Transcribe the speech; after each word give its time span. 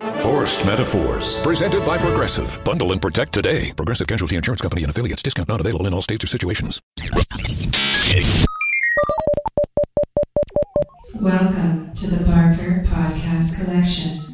Forced 0.00 0.64
Metaphors. 0.64 1.38
Presented 1.42 1.84
by 1.84 1.98
Progressive. 1.98 2.58
Bundle 2.64 2.92
and 2.92 3.02
protect 3.02 3.34
today. 3.34 3.72
Progressive 3.74 4.06
Casualty 4.06 4.36
Insurance 4.36 4.62
Company 4.62 4.82
and 4.82 4.90
affiliates. 4.90 5.22
Discount 5.22 5.48
not 5.48 5.60
available 5.60 5.86
in 5.86 5.92
all 5.92 6.00
states 6.00 6.24
or 6.24 6.26
situations. 6.26 6.80
Welcome 11.20 11.92
to 11.94 12.06
the 12.06 12.24
Barker 12.24 12.82
Podcast 12.86 13.62
Collection. 13.64 14.29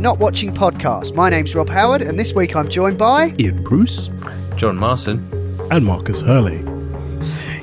The 0.00 0.04
Not 0.04 0.18
Watching 0.18 0.54
Podcast. 0.54 1.14
My 1.14 1.28
name's 1.28 1.54
Rob 1.54 1.68
Howard, 1.68 2.00
and 2.00 2.18
this 2.18 2.32
week 2.32 2.56
I'm 2.56 2.70
joined 2.70 2.96
by. 2.96 3.34
Ian 3.38 3.62
Bruce 3.62 4.08
John 4.56 4.78
Marson. 4.78 5.18
and 5.70 5.84
Marcus 5.84 6.22
Hurley. 6.22 6.56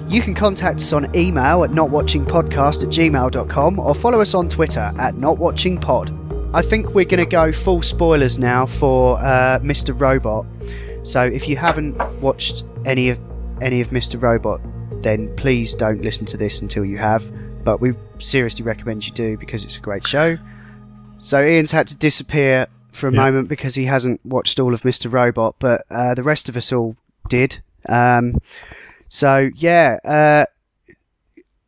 You 0.08 0.22
can 0.22 0.36
contact 0.36 0.80
us 0.81 0.94
on 0.94 1.16
email 1.16 1.64
at 1.64 1.72
notwatchingpodcast 1.72 2.84
at 2.84 2.89
gmail.com 2.89 3.80
or 3.80 3.95
follow 3.95 4.22
us 4.22 4.36
on 4.36 4.50
Twitter 4.50 4.94
at 5.00 5.16
notwatchingpod. 5.16 6.53
I 6.53 6.61
think 6.61 6.94
we're 6.94 7.06
going 7.06 7.23
to 7.23 7.26
go 7.26 7.52
full 7.52 7.81
spoilers 7.81 8.38
now 8.38 8.67
for 8.67 9.17
uh, 9.17 9.59
Mr. 9.64 10.00
Robot. 10.00 10.45
So 11.04 11.23
if 11.23 11.48
you 11.48 11.58
haven't 11.58 11.98
watched 12.22 12.64
any 12.86 13.09
of 13.09 13.20
any 13.64 13.81
of 13.81 13.88
Mr. 13.88 14.22
Robot, 14.22 14.61
then 15.02 15.36
please 15.38 15.73
don't 15.73 16.04
listen 16.04 16.28
to 16.28 16.38
this 16.38 16.61
until 16.61 16.86
you 16.86 17.00
have. 17.00 17.23
But 17.64 17.81
we 17.81 17.95
seriously 18.20 18.64
recommend 18.64 19.08
you 19.08 19.14
do 19.14 19.38
because 19.38 19.66
it's 19.66 19.78
a 19.78 19.81
great 19.81 20.06
show. 20.06 20.38
So 21.20 21.44
Ian's 21.44 21.72
had 21.72 21.88
to 21.88 21.96
disappear 21.96 22.68
for 22.92 23.08
a 23.08 23.12
Yeah. 23.12 23.20
moment 23.26 23.48
because 23.50 23.76
he 23.76 23.86
hasn't 23.86 24.20
watched 24.26 24.60
all 24.60 24.73
of 24.73 24.82
Mr. 24.82 25.12
Robot, 25.12 25.56
but 25.60 25.86
uh, 25.90 26.14
the 26.14 26.23
rest 26.23 26.50
of 26.50 26.58
us 26.58 26.72
all 26.72 26.96
did. 27.30 27.60
Um, 27.88 28.40
so 29.10 29.50
yeah, 29.56 29.98
uh, 30.04 30.45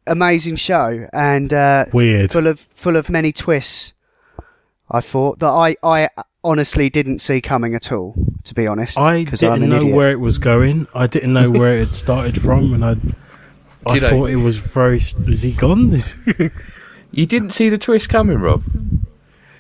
amazing 0.08 0.56
show 0.56 1.08
and 1.14 1.52
uh, 1.54 1.86
Weird. 1.94 2.32
full 2.32 2.48
of 2.48 2.60
full 2.76 2.96
of 2.96 3.10
many 3.10 3.32
twists. 3.32 3.94
I 4.92 5.02
thought 5.02 5.40
that 5.40 5.48
I 5.50 5.76
I 5.84 6.10
honestly 6.44 6.90
didn't 6.90 7.20
see 7.20 7.42
coming 7.42 7.76
at 7.76 7.92
all. 7.92 8.16
To 8.46 8.54
be 8.54 8.66
honest, 8.68 8.98
I 8.98 9.26
'cause 9.26 9.44
I'm 9.44 9.54
didn't 9.60 9.64
an 9.66 9.70
know 9.70 9.78
idiot. 9.78 9.96
where 9.96 10.12
it 10.12 10.20
was 10.20 10.38
going. 10.40 10.88
I 10.96 11.08
didn't 11.08 11.34
know 11.34 11.52
where 11.52 11.78
it 11.78 11.94
started 11.94 12.42
from, 12.42 12.74
and 12.74 12.84
I 12.84 12.96
I 13.86 13.96
you 13.96 14.02
know- 14.02 14.10
thought 14.10 14.30
it 14.32 14.38
was 14.38 14.58
very. 14.58 14.98
Is 14.98 15.42
he 15.42 15.52
gone? 15.52 16.02
You 17.12 17.26
didn't 17.26 17.52
see 17.54 17.70
the 17.70 17.80
twist 17.80 18.08
coming, 18.08 18.38
Rob. 18.38 18.62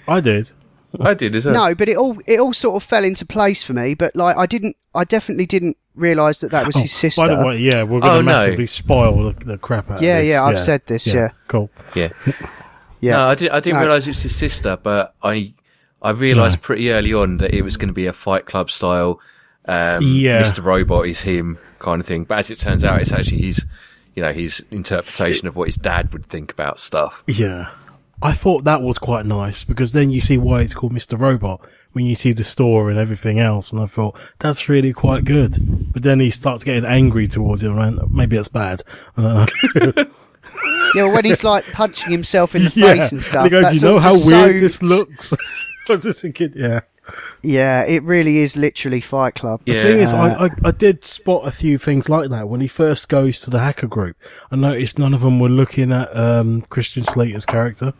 I 0.09 0.19
did. 0.19 0.51
I 0.99 1.13
did 1.13 1.35
as 1.35 1.45
well. 1.45 1.53
No, 1.69 1.75
but 1.75 1.87
it 1.87 1.97
all 1.97 2.17
it 2.25 2.39
all 2.39 2.51
sort 2.53 2.81
of 2.81 2.87
fell 2.87 3.03
into 3.03 3.25
place 3.25 3.61
for 3.63 3.73
me. 3.73 3.93
But 3.93 4.15
like 4.15 4.35
I 4.37 4.45
didn't, 4.47 4.75
I 4.95 5.03
definitely 5.03 5.45
didn't 5.45 5.77
realise 5.95 6.39
that 6.39 6.51
that 6.51 6.65
was 6.65 6.75
his 6.75 6.91
sister. 6.91 7.21
Oh, 7.21 7.27
By 7.27 7.35
the 7.35 7.45
way, 7.45 7.57
yeah, 7.59 7.83
we're 7.83 7.99
going 7.99 8.01
to 8.01 8.09
Oh, 8.09 8.21
no. 8.21 8.31
massively 8.31 8.65
spoil 8.65 9.31
the, 9.31 9.45
the 9.45 9.57
crap 9.57 9.91
out 9.91 10.01
Yeah, 10.01 10.17
of 10.17 10.23
this. 10.25 10.31
yeah, 10.31 10.43
I've 10.43 10.59
said 10.59 10.81
this, 10.87 11.05
yeah. 11.05 11.29
Cool. 11.47 11.69
Yeah. 11.93 12.09
yeah, 13.01 13.11
No, 13.11 13.19
I, 13.29 13.35
did, 13.35 13.49
I 13.49 13.59
didn't 13.59 13.79
No. 13.81 13.85
realise 13.85 14.05
it 14.07 14.11
was 14.11 14.21
his 14.23 14.35
sister, 14.35 14.77
but 14.81 15.13
I 15.21 15.53
I 16.01 16.11
realised 16.11 16.57
No. 16.57 16.61
pretty 16.61 16.91
early 16.91 17.13
on 17.13 17.37
that 17.37 17.53
it 17.53 17.61
was 17.61 17.77
going 17.77 17.89
to 17.89 17.93
be 17.93 18.05
a 18.07 18.13
Fight 18.13 18.45
Club 18.45 18.71
style. 18.71 19.19
Um, 19.65 20.01
Yeah. 20.01 20.41
Mr. 20.41 20.63
Robot 20.63 21.05
is 21.07 21.21
him 21.21 21.59
kind 21.79 21.99
of 22.01 22.07
thing. 22.07 22.23
But 22.23 22.39
as 22.39 22.49
it 22.49 22.57
turns 22.59 22.83
out, 22.83 23.01
it's 23.01 23.11
actually 23.11 23.41
his, 23.41 23.63
you 24.15 24.23
know, 24.23 24.31
his 24.33 24.63
interpretation 24.71 25.47
of 25.47 25.55
what 25.55 25.67
his 25.67 25.75
dad 25.75 26.11
would 26.13 26.25
think 26.27 26.51
about 26.51 26.79
stuff. 26.79 27.23
Yeah. 27.27 27.69
I 28.21 28.33
thought 28.33 28.65
that 28.65 28.81
was 28.81 28.97
quite 28.97 29.25
nice 29.25 29.63
because 29.63 29.91
then 29.93 30.11
you 30.11 30.19
see 30.19 30.37
why 30.37 30.61
it's 30.61 30.73
called 30.73 30.93
Mr. 30.93 31.17
Robot 31.17 31.61
when 31.93 32.05
you 32.05 32.15
see 32.15 32.33
the 32.33 32.43
store 32.43 32.89
and 32.89 32.99
everything 32.99 33.39
else. 33.39 33.71
And 33.71 33.81
I 33.81 33.85
thought 33.85 34.17
that's 34.39 34.67
really 34.67 34.91
quite 34.93 35.23
good. 35.23 35.93
But 35.93 36.03
then 36.03 36.19
he 36.19 36.29
starts 36.29 36.63
getting 36.63 36.85
angry 36.85 37.27
towards 37.27 37.63
him 37.63 37.77
and 37.79 37.99
maybe 38.13 38.35
that's 38.35 38.49
bad. 38.49 38.83
I 39.17 39.21
don't 39.21 39.95
know. 39.95 40.05
yeah. 40.95 41.03
When 41.05 41.23
he's 41.23 41.43
like 41.43 41.65
punching 41.71 42.11
himself 42.11 42.55
in 42.55 42.65
the 42.65 42.71
yeah. 42.75 42.93
face 42.95 43.11
and 43.13 43.23
stuff. 43.23 43.45
he 43.45 43.49
goes, 43.49 43.63
that's 43.63 43.75
you 43.75 43.81
know 43.81 43.99
how 43.99 44.13
weird 44.13 44.57
so- 44.57 44.59
this 44.59 44.83
looks? 44.83 45.33
I 45.89 45.93
was 45.93 46.03
just 46.03 46.23
a 46.23 46.31
kid, 46.31 46.53
yeah. 46.55 46.81
Yeah, 47.41 47.81
it 47.83 48.03
really 48.03 48.39
is 48.39 48.55
literally 48.55 49.01
Fight 49.01 49.33
Club. 49.33 49.61
The 49.65 49.73
Yeah. 49.73 49.83
thing 49.83 49.99
is, 49.99 50.13
I, 50.13 50.45
I, 50.45 50.49
I 50.65 50.71
did 50.71 51.05
spot 51.07 51.47
a 51.47 51.51
few 51.51 51.77
things 51.79 52.09
like 52.09 52.29
that 52.29 52.47
when 52.49 52.61
he 52.61 52.67
first 52.67 53.09
goes 53.09 53.39
to 53.41 53.49
the 53.49 53.59
hacker 53.59 53.87
group. 53.87 54.15
I 54.51 54.55
noticed 54.57 54.99
none 54.99 55.13
of 55.15 55.21
them 55.21 55.39
were 55.39 55.49
looking 55.49 55.91
at 55.91 56.15
um, 56.15 56.61
Christian 56.69 57.05
Slater's 57.05 57.45
character. 57.47 57.93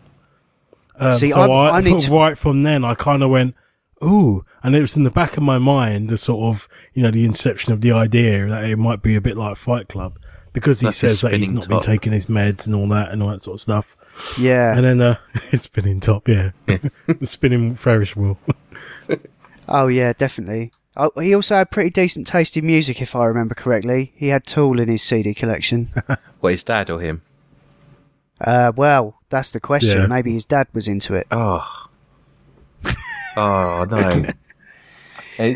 Um, 1.00 1.14
See, 1.14 1.32
so 1.32 1.40
I'm- 1.42 1.52
I, 1.52 1.70
I 1.78 1.82
need 1.90 2.00
to- 2.00 2.12
right 2.12 2.38
from 2.38 2.62
then, 2.64 2.84
I 2.84 2.94
kind 2.96 3.24
of 3.24 3.30
went, 3.30 3.56
"Ooh!" 4.04 4.44
And 4.64 4.76
it 4.76 4.82
was 4.82 4.96
in 4.98 5.04
the 5.04 5.10
back 5.12 5.38
of 5.38 5.44
my 5.44 5.58
mind, 5.58 6.10
the 6.10 6.18
sort 6.18 6.54
of, 6.56 6.68
you 6.94 7.02
know, 7.04 7.12
the 7.12 7.24
inception 7.26 7.72
of 7.74 7.82
the 7.82 7.92
idea 7.94 8.48
that 8.48 8.64
it 8.66 8.76
might 8.78 9.02
be 9.02 9.16
a 9.16 9.22
bit 9.22 9.38
like 9.38 9.56
Fight 9.58 9.88
Club 9.88 10.20
because 10.52 10.82
he 10.82 10.88
That's 10.88 10.98
says 10.98 11.22
that 11.22 11.32
he's 11.34 11.48
spinning 11.48 11.56
not 11.56 11.68
been 11.70 11.82
taking 11.82 12.12
his 12.12 12.26
meds 12.26 12.66
and 12.66 12.76
all 12.76 12.88
that 12.90 13.12
and 13.12 13.24
all 13.24 13.30
that 13.30 13.42
sort 13.42 13.56
of 13.56 13.62
stuff. 13.62 13.96
Yeah. 14.38 14.76
And 14.76 14.84
then 14.84 15.02
uh, 15.02 15.16
his 15.52 15.62
spinning 15.62 16.02
top, 16.02 16.28
yeah, 16.28 16.52
the 16.66 16.92
spinning 17.26 17.76
Ferris 17.76 18.16
wheel. 18.16 18.38
Oh 19.68 19.88
yeah, 19.88 20.14
definitely. 20.14 20.72
Oh, 20.98 21.12
he 21.22 21.34
also 21.34 21.56
had 21.56 21.72
pretty 21.72 21.92
decent 21.92 22.28
taste 22.28 22.58
in 22.58 22.66
music, 22.66 23.02
if 23.02 23.16
I 23.16 23.26
remember 23.26 23.56
correctly. 23.56 24.12
He 24.16 24.28
had 24.28 24.46
Tool 24.46 24.80
in 24.82 24.90
his 24.90 25.02
CD 25.04 25.34
collection. 25.34 25.90
What, 26.42 26.52
his 26.52 26.64
dad 26.64 26.90
or 26.90 27.00
him? 27.00 27.22
Uh, 28.42 28.72
well, 28.76 29.20
that's 29.30 29.52
the 29.52 29.60
question. 29.60 30.02
Yeah. 30.02 30.08
Maybe 30.08 30.34
his 30.34 30.46
dad 30.46 30.68
was 30.74 30.88
into 30.88 31.16
it. 31.16 31.28
Oh. 31.32 31.66
oh, 33.38 33.86
no. 33.90 34.26
Eh, 35.38 35.56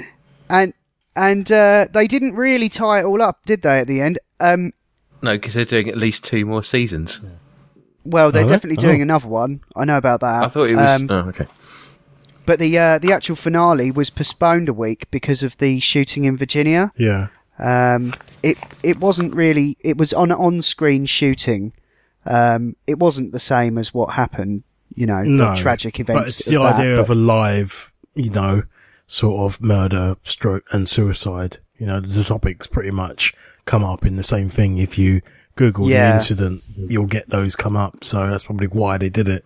And 0.50 0.74
and 1.16 1.52
uh, 1.52 1.88
they 1.94 2.08
didn't 2.08 2.36
really 2.36 2.70
tie 2.70 3.00
it 3.02 3.04
all 3.06 3.22
up, 3.22 3.40
did 3.46 3.62
they? 3.62 3.80
At 3.80 3.88
the 3.88 4.02
end, 4.02 4.20
um, 4.40 4.74
no, 5.22 5.34
because 5.34 5.54
they're 5.54 5.66
doing 5.66 5.90
at 5.90 5.98
least 5.98 6.24
two 6.24 6.46
more 6.46 6.64
seasons. 6.64 7.22
well, 8.04 8.32
they're 8.32 8.44
Are 8.44 8.46
they? 8.48 8.54
definitely 8.54 8.78
doing 8.78 9.00
Oh. 9.00 9.04
another 9.04 9.28
one. 9.28 9.62
I 9.76 9.86
know 9.86 9.98
about 9.98 10.22
that. 10.22 10.44
I 10.44 10.48
thought 10.48 10.70
it 10.70 10.76
was. 10.76 11.02
Um, 11.02 11.08
oh, 11.12 11.30
okay. 11.30 11.48
but 12.46 12.60
the 12.60 12.78
uh, 12.78 13.00
the 13.00 13.14
actual 13.14 13.36
finale 13.36 13.92
was 13.92 14.10
postponed 14.10 14.70
a 14.70 14.74
week 14.74 15.08
because 15.12 15.44
of 15.44 15.58
the 15.58 15.80
shooting 15.80 16.26
in 16.26 16.36
Virginia. 16.38 16.92
yeah, 16.98 17.28
Um, 17.60 18.14
it 18.42 18.58
it 18.84 19.00
wasn't 19.00 19.36
really. 19.36 19.78
It 19.82 19.98
was 19.98 20.14
on 20.14 20.32
on 20.32 20.62
screen 20.62 21.06
shooting. 21.06 21.74
Um, 22.26 22.76
it 22.88 22.98
wasn't 23.00 23.32
the 23.32 23.40
same 23.40 23.78
as 23.78 23.94
what 23.94 24.14
happened. 24.14 24.64
You 24.96 25.08
know, 25.08 25.24
no 25.24 25.50
the 25.50 25.56
tragic 25.62 26.00
events. 26.00 26.20
But 26.20 26.28
it's 26.28 26.46
the 26.46 26.58
of 26.58 26.64
that, 26.64 26.76
idea 26.80 27.00
of 27.00 27.10
a 27.10 27.16
live, 27.16 27.92
you 28.16 28.30
know, 28.30 28.64
sort 29.08 29.42
of 29.52 29.62
murder, 29.62 30.18
stroke, 30.24 30.66
and 30.72 30.88
suicide. 30.88 31.58
You 31.78 31.88
know, 31.88 32.00
the 32.00 32.24
topics 32.24 32.68
pretty 32.68 32.92
much 32.92 33.34
come 33.66 33.84
up 33.84 34.06
in 34.06 34.16
the 34.18 34.24
same 34.24 34.50
thing. 34.50 34.78
If 34.78 34.98
you 34.98 35.22
Google 35.56 35.90
Yeah. 35.90 36.10
the 36.10 36.14
incident, 36.16 36.66
you'll 36.78 37.08
get 37.08 37.30
those 37.30 37.56
come 37.56 37.76
up. 37.76 38.04
So 38.04 38.28
that's 38.30 38.44
probably 38.44 38.68
why 38.68 38.98
they 38.98 39.10
did 39.10 39.28
it. 39.28 39.44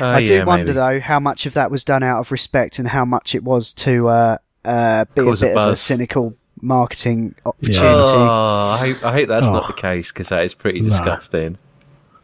Oh, 0.00 0.06
I 0.06 0.24
do 0.24 0.34
yeah, 0.34 0.44
wonder 0.44 0.66
maybe. 0.66 0.74
though 0.74 1.00
how 1.00 1.18
much 1.20 1.46
of 1.46 1.54
that 1.54 1.70
was 1.70 1.82
done 1.84 2.02
out 2.02 2.20
of 2.20 2.30
respect 2.32 2.78
and 2.78 2.86
how 2.88 3.04
much 3.04 3.34
it 3.34 3.42
was 3.44 3.72
to 3.74 4.08
uh, 4.08 4.38
uh, 4.64 5.04
be 5.14 5.22
Cause 5.22 5.42
a 5.42 5.46
a 5.46 5.48
bit 5.50 5.58
of 5.58 5.72
a 5.72 5.76
cynical 5.76 6.34
marketing 6.60 7.34
opportunity. 7.46 7.80
Oh, 7.84 8.68
I 8.70 8.78
hope, 8.78 9.04
I 9.04 9.12
hope 9.12 9.28
that's 9.28 9.46
not 9.46 9.64
Oh. 9.64 9.66
the 9.68 9.72
case 9.74 10.10
because 10.12 10.28
that 10.30 10.44
is 10.44 10.54
pretty 10.54 10.80
Nah. 10.80 11.18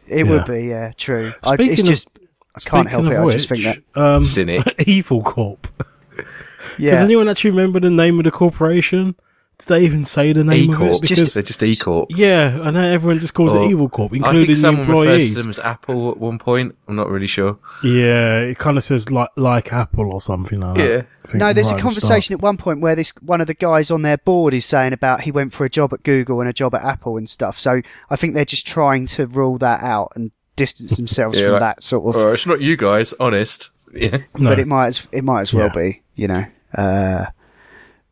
Disgusting. 0.07 0.19
it 0.19 0.25
yeah. 0.25 0.31
would 0.31 0.45
be, 0.45 0.67
yeah, 0.67 0.91
true. 0.97 1.33
I, 1.43 1.53
it's 1.55 1.63
Speaking 1.63 1.79
of- 1.85 1.89
just 1.89 2.07
I 2.55 2.59
can't 2.69 2.89
help 2.89 3.05
it. 3.05 3.13
of 3.13 3.25
I 3.25 3.31
just 3.31 3.49
think 3.49 3.63
that. 3.63 3.77
which, 3.77 3.97
um, 3.97 4.23
Cynic. 4.23 4.75
Evil 4.87 5.21
Corp. 5.23 5.67
yeah. 6.77 6.91
Does 6.91 7.01
anyone 7.01 7.27
actually 7.27 7.51
remember 7.51 7.79
the 7.79 7.89
name 7.89 8.17
of 8.19 8.23
the 8.25 8.31
corporation? 8.31 9.15
Did 9.57 9.67
they 9.67 9.83
even 9.85 10.03
say 10.05 10.33
the 10.33 10.43
name 10.43 10.69
E 10.69 10.73
of 10.73 10.77
Corp. 10.79 10.91
it? 10.93 11.01
Because 11.01 11.33
They're 11.33 11.41
just 11.43 11.63
E 11.63 11.75
Corp. 11.75 12.09
yeah, 12.11 12.59
I 12.61 12.71
know 12.71 12.83
everyone 12.83 13.19
just 13.19 13.33
calls 13.33 13.55
Or- 13.55 13.63
it 13.63 13.69
Evil 13.69 13.87
Corp, 13.89 14.11
I 14.13 14.17
including 14.17 14.47
think 14.47 14.57
the 14.57 14.61
someone 14.61 14.87
refers 14.87 15.05
employees. 15.13 15.29
to 15.35 15.41
them 15.41 15.49
as 15.49 15.59
Apple 15.59 16.11
at 16.11 16.17
one 16.17 16.39
point. 16.39 16.75
I'm 16.87 16.95
not 16.95 17.09
really 17.09 17.27
sure. 17.27 17.57
Yeah, 17.83 18.39
it 18.39 18.57
kind 18.57 18.77
of 18.77 18.83
says 18.83 19.09
like 19.09 19.29
like 19.37 19.71
Apple 19.71 20.13
or 20.13 20.19
something 20.21 20.59
like 20.59 20.77
Yeah. 20.77 20.85
that. 20.87 21.07
I 21.23 21.27
think 21.27 21.39
No, 21.39 21.53
there's 21.53 21.67
right 21.67 21.71
a 21.71 21.75
at 21.75 21.77
the 21.77 21.81
conversation 21.83 22.33
at 22.33 22.41
one 22.41 22.57
point 22.57 22.81
where 22.81 22.95
this 22.95 23.11
one 23.21 23.39
of 23.41 23.47
the 23.47 23.53
guys 23.53 23.91
on 23.91 24.01
their 24.01 24.17
board 24.17 24.53
is 24.53 24.65
saying 24.65 24.93
about 24.93 25.21
he 25.21 25.31
went 25.31 25.53
for 25.53 25.65
a 25.65 25.69
job 25.69 25.93
at 25.93 26.03
Google 26.03 26.41
and 26.41 26.49
a 26.49 26.53
job 26.53 26.75
at 26.75 26.83
Apple 26.83 27.17
and 27.17 27.29
stuff. 27.29 27.59
So 27.59 27.81
I 28.09 28.15
think 28.17 28.33
they're 28.33 28.45
just 28.45 28.67
trying 28.67 29.07
to 29.07 29.25
rule 29.27 29.57
that 29.59 29.81
out 29.83 30.11
and 30.15 30.31
distance 30.57 30.97
themselves 30.97 31.37
Yeah, 31.39 31.45
from 31.45 31.51
like- 31.53 31.59
that 31.77 31.83
sort 31.83 32.13
of 32.15 32.21
Oh, 32.21 32.31
it's 32.33 32.45
not 32.45 32.61
you 32.61 32.75
guys, 32.77 33.13
honest. 33.19 33.69
Yeah. 33.93 34.17
No. 34.37 34.49
but 34.49 34.59
it 34.59 34.67
might 34.67 34.87
as 34.87 35.07
it 35.13 35.23
might 35.23 35.41
as 35.41 35.53
well 35.53 35.69
Yeah. 35.73 35.81
be, 35.81 36.01
you 36.15 36.27
know. 36.27 36.43
Uh, 36.77 37.25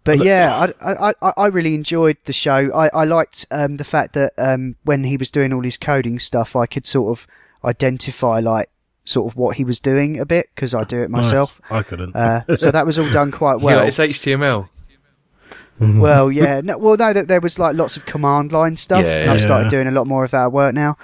but 0.03 0.23
yeah, 0.23 0.71
I, 0.81 0.93
I, 1.09 1.13
I, 1.21 1.33
I 1.37 1.47
really 1.47 1.75
enjoyed 1.75 2.17
the 2.25 2.33
show. 2.33 2.71
I, 2.73 2.87
I 2.89 3.03
liked 3.05 3.45
um, 3.51 3.77
the 3.77 3.83
fact 3.83 4.13
that 4.13 4.33
um, 4.37 4.75
when 4.83 5.03
he 5.03 5.17
was 5.17 5.29
doing 5.31 5.53
all 5.53 5.61
his 5.63 5.77
coding 5.77 6.19
stuff, 6.19 6.55
I 6.55 6.65
could 6.65 6.85
sort 6.87 7.17
of 7.17 7.27
identify 7.63 8.39
like 8.39 8.69
sort 9.05 9.31
of 9.31 9.37
what 9.37 9.55
he 9.57 9.63
was 9.63 9.79
doing 9.79 10.19
a 10.19 10.25
bit 10.25 10.49
because 10.55 10.73
I 10.73 10.83
do 10.83 11.01
it 11.03 11.09
Nice. 11.09 11.25
myself. 11.25 11.61
I 11.69 11.83
couldn't. 11.83 12.15
Uh, 12.15 12.57
so 12.57 12.71
that 12.71 12.85
was 12.85 12.97
all 12.97 13.09
done 13.11 13.31
quite 13.41 13.59
Well, 13.61 13.77
well. 13.77 13.87
it's 13.87 13.97
HTML. 13.97 14.69
well, 15.79 16.31
yeah, 16.31 16.61
no, 16.63 16.77
well, 16.77 16.95
no, 16.97 17.11
that 17.13 17.27
there 17.27 17.41
was 17.41 17.57
like 17.59 17.75
lots 17.75 17.97
of 17.97 18.05
command 18.05 18.51
line 18.51 18.77
stuff, 18.77 19.03
Yeah, 19.03 19.17
and 19.21 19.31
I've 19.31 19.39
yeah. 19.39 19.45
started 19.45 19.69
doing 19.69 19.87
a 19.87 19.91
lot 19.91 20.07
more 20.07 20.23
of 20.23 20.31
that 20.31 20.43
at 20.45 20.51
work 20.51 20.73
now. 20.73 20.97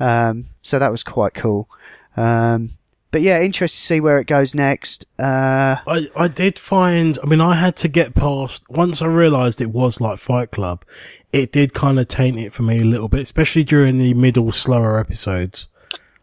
Um, 0.00 0.46
so 0.62 0.78
that 0.78 0.90
was 0.90 1.02
quite 1.02 1.32
cool. 1.34 1.68
Um, 2.16 2.70
but 3.16 3.22
yeah, 3.22 3.40
interested 3.40 3.78
to 3.78 3.86
see 3.86 3.98
where 4.00 4.18
it 4.20 4.26
goes 4.26 4.54
next. 4.54 5.06
Uh, 5.18 5.76
I, 5.86 6.10
I 6.14 6.28
did 6.28 6.58
find, 6.58 7.18
I 7.22 7.26
mean, 7.26 7.40
I 7.40 7.54
had 7.54 7.74
to 7.76 7.88
get 7.88 8.14
past, 8.14 8.62
once 8.68 9.00
I 9.00 9.06
realised 9.06 9.58
it 9.62 9.70
was 9.70 10.02
like 10.02 10.18
Fight 10.18 10.50
Club, 10.50 10.84
it 11.32 11.50
did 11.50 11.72
kind 11.72 11.98
of 11.98 12.08
taint 12.08 12.38
it 12.38 12.52
for 12.52 12.62
me 12.62 12.80
a 12.80 12.84
little 12.84 13.08
bit, 13.08 13.20
especially 13.22 13.64
during 13.64 13.96
the 13.96 14.12
middle, 14.12 14.52
slower 14.52 15.00
episodes. 15.00 15.68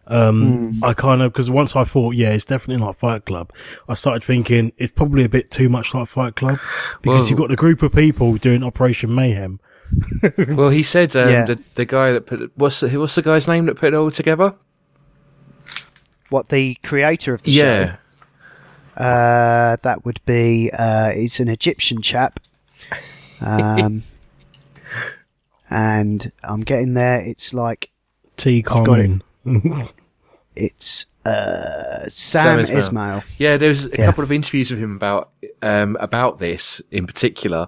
Um, 0.05 0.83
I 0.83 0.93
kind 0.93 1.23
of, 1.23 1.33
because 1.33 1.49
once 1.49 1.75
I 1.75 1.83
thought, 1.83 2.13
yeah, 2.13 2.29
it's 2.29 2.45
definitely 2.45 2.85
like 2.85 2.95
Fight 2.97 3.25
Club, 3.25 3.51
I 3.89 3.95
started 3.95 4.23
thinking 4.23 4.71
it's 4.77 4.91
probably 4.91 5.23
a 5.23 5.29
bit 5.29 5.49
too 5.49 5.69
much 5.69 5.95
like 5.95 6.07
Fight 6.09 6.35
Club 6.35 6.59
because 7.01 7.21
Well- 7.21 7.29
you've 7.29 7.39
got 7.39 7.49
the 7.49 7.55
group 7.55 7.81
of 7.81 7.91
people 7.91 8.35
doing 8.35 8.61
Operation 8.63 9.15
Mayhem. 9.15 9.59
Well, 10.49 10.69
he 10.69 10.83
said 10.83 11.15
um, 11.15 11.29
Yeah. 11.29 11.45
the 11.45 11.59
the 11.75 11.85
guy 11.85 12.11
that 12.13 12.25
put 12.27 12.51
what's 12.55 12.79
the, 12.81 12.89
what's 12.97 13.15
the 13.15 13.21
guy's 13.23 13.47
name 13.47 13.65
that 13.67 13.77
put 13.77 13.93
it 13.93 13.95
all 13.95 14.09
together? 14.11 14.53
What 16.33 16.49
the 16.49 16.73
creator 16.83 17.33
of 17.35 17.43
the 17.43 17.51
Yeah, 17.51 17.97
show, 18.97 19.03
uh, 19.03 19.77
that 19.83 20.03
would 20.03 20.19
be, 20.25 20.71
uh, 20.71 21.09
it's 21.09 21.39
an 21.39 21.47
Egyptian 21.47 22.01
chap. 22.01 22.39
Um, 23.39 24.01
and 25.69 26.31
I'm 26.43 26.61
getting 26.61 26.95
there. 26.95 27.19
It's 27.21 27.53
like, 27.53 27.91
T. 28.35 28.63
got 28.63 28.85
Carmoon. 28.87 29.21
it's, 30.55 31.05
uh, 31.23 32.09
Sam 32.09 32.09
Sam, 32.09 32.59
Esmail. 32.59 32.77
Ismail. 32.77 33.23
yeah. 33.37 33.57
There 33.57 33.69
was 33.69 33.85
a 33.85 33.89
Yeah. 33.97 34.05
couple 34.07 34.23
of 34.23 34.31
interviews 34.31 34.71
with 34.71 34.79
him 34.79 34.95
about 34.95 35.29
um, 35.61 35.95
about 36.01 36.39
this 36.39 36.81
in 36.91 37.05
particular, 37.07 37.67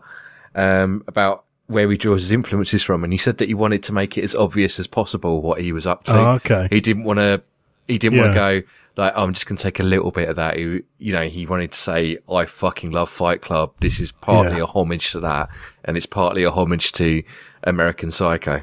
um, 0.56 1.04
about 1.08 1.44
where 1.68 1.90
he 1.90 1.98
draws 1.98 2.22
his 2.24 2.32
influences 2.32 2.84
from, 2.84 3.04
and 3.04 3.14
he 3.14 3.18
said 3.18 3.38
that 3.38 3.48
he 3.48 3.54
wanted 3.54 3.84
to 3.84 3.94
make 3.94 4.18
it 4.18 4.24
as 4.24 4.36
obvious 4.36 4.78
as 4.80 4.88
possible 4.88 5.42
what 5.42 5.62
he 5.62 5.72
was 5.72 5.86
up 5.88 6.04
to. 6.06 6.14
Oh, 6.18 6.32
okay. 6.34 6.68
He 6.72 6.82
didn't 6.82 7.04
want 7.06 7.20
to. 7.20 7.42
He 7.88 7.98
didn't 7.98 8.20
want 8.20 8.32
to 8.32 8.36
go 8.36 8.62
like, 8.98 9.14
oh, 9.16 9.24
I'm 9.24 9.34
just 9.34 9.46
going 9.46 9.58
to 9.58 9.64
take 9.64 9.80
a 9.80 9.84
little 9.84 10.12
bit 10.12 10.30
of 10.30 10.38
that. 10.38 10.58
He, 10.58 10.82
you 11.00 11.14
know, 11.14 11.24
he 11.28 11.46
wanted 11.46 11.72
to 11.74 11.78
say, 11.80 12.18
I 12.32 12.46
fucking 12.46 12.92
love 12.92 13.10
Fight 13.10 13.42
Club. 13.42 13.74
This 13.82 14.00
is 14.00 14.12
partly 14.12 14.58
Yeah. 14.58 14.64
a 14.64 14.66
homage 14.66 15.12
to 15.12 15.20
that, 15.20 15.50
and 15.84 15.98
it's 15.98 16.06
partly 16.06 16.44
a 16.44 16.52
homage 16.52 16.92
to 16.94 17.22
American 17.64 18.12
Psycho. 18.12 18.62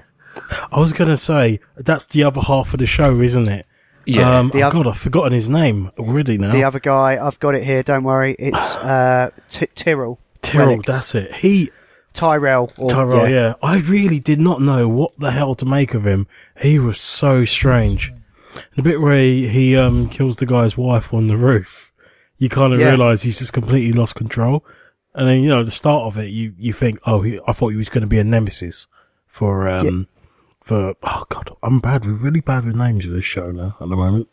I 0.72 0.80
was 0.80 0.92
going 0.94 1.10
to 1.10 1.16
say, 1.18 1.60
that's 1.76 2.06
the 2.06 2.24
other 2.24 2.40
half 2.40 2.72
of 2.72 2.80
the 2.80 2.86
show, 2.86 3.20
isn't 3.20 3.48
it? 3.48 3.66
Yeah. 4.06 4.38
Um, 4.38 4.48
The 4.52 4.62
oh 4.62 4.68
oth- 4.68 4.72
God, 4.72 4.86
I've 4.88 4.98
forgotten 4.98 5.32
his 5.32 5.48
name 5.50 5.90
already 5.98 6.38
now. 6.38 6.50
The 6.52 6.64
other 6.64 6.80
guy, 6.80 7.24
I've 7.24 7.38
got 7.38 7.54
it 7.54 7.62
here. 7.64 7.82
Don't 7.82 8.02
worry. 8.04 8.34
It's 8.38 8.76
uh, 8.78 9.30
T- 9.50 9.66
Tyrell. 9.74 10.18
Tyrell, 10.40 10.78
Wellick. 10.78 10.86
that's 10.86 11.14
it. 11.14 11.34
He, 11.34 11.70
Tyrell. 12.14 12.72
Or, 12.78 12.88
Tyrell, 12.90 13.28
yeah. 13.28 13.54
I 13.62 13.78
really 13.78 14.18
did 14.18 14.40
not 14.40 14.60
know 14.62 14.88
what 14.88 15.12
the 15.18 15.30
hell 15.30 15.54
to 15.56 15.64
make 15.66 15.94
of 15.94 16.04
him. 16.06 16.26
He 16.60 16.78
was 16.78 16.98
so 17.00 17.44
strange. 17.44 18.12
The 18.76 18.82
bit 18.82 19.00
where 19.00 19.16
he, 19.18 19.48
he 19.48 19.76
um 19.76 20.08
kills 20.08 20.36
the 20.36 20.46
guy's 20.46 20.76
wife 20.76 21.12
on 21.14 21.26
the 21.26 21.36
roof, 21.36 21.92
you 22.38 22.48
kind 22.48 22.72
of 22.72 22.80
Yeah. 22.80 22.88
realise 22.88 23.22
he's 23.22 23.38
just 23.38 23.52
completely 23.52 23.92
lost 23.92 24.14
control. 24.14 24.64
And 25.14 25.28
then 25.28 25.40
you 25.40 25.48
know, 25.48 25.60
at 25.60 25.66
the 25.66 25.70
start 25.70 26.04
of 26.04 26.18
it, 26.18 26.30
you 26.30 26.54
you 26.58 26.72
think, 26.72 26.98
oh, 27.06 27.20
he, 27.22 27.38
I 27.46 27.52
thought 27.52 27.68
he 27.68 27.76
was 27.76 27.88
going 27.88 28.02
to 28.02 28.06
be 28.08 28.18
a 28.18 28.24
nemesis 28.24 28.86
for 29.26 29.68
um 29.68 30.06
for 30.62 30.94
oh 31.02 31.24
god, 31.28 31.50
I'm 31.62 31.80
bad 31.80 32.04
with 32.04 32.20
really 32.22 32.40
bad 32.40 32.64
with 32.64 32.74
names 32.76 33.06
of 33.06 33.12
this 33.12 33.24
show 33.24 33.50
now 33.50 33.76
at 33.80 33.88
the 33.88 33.96
moment. 33.96 34.28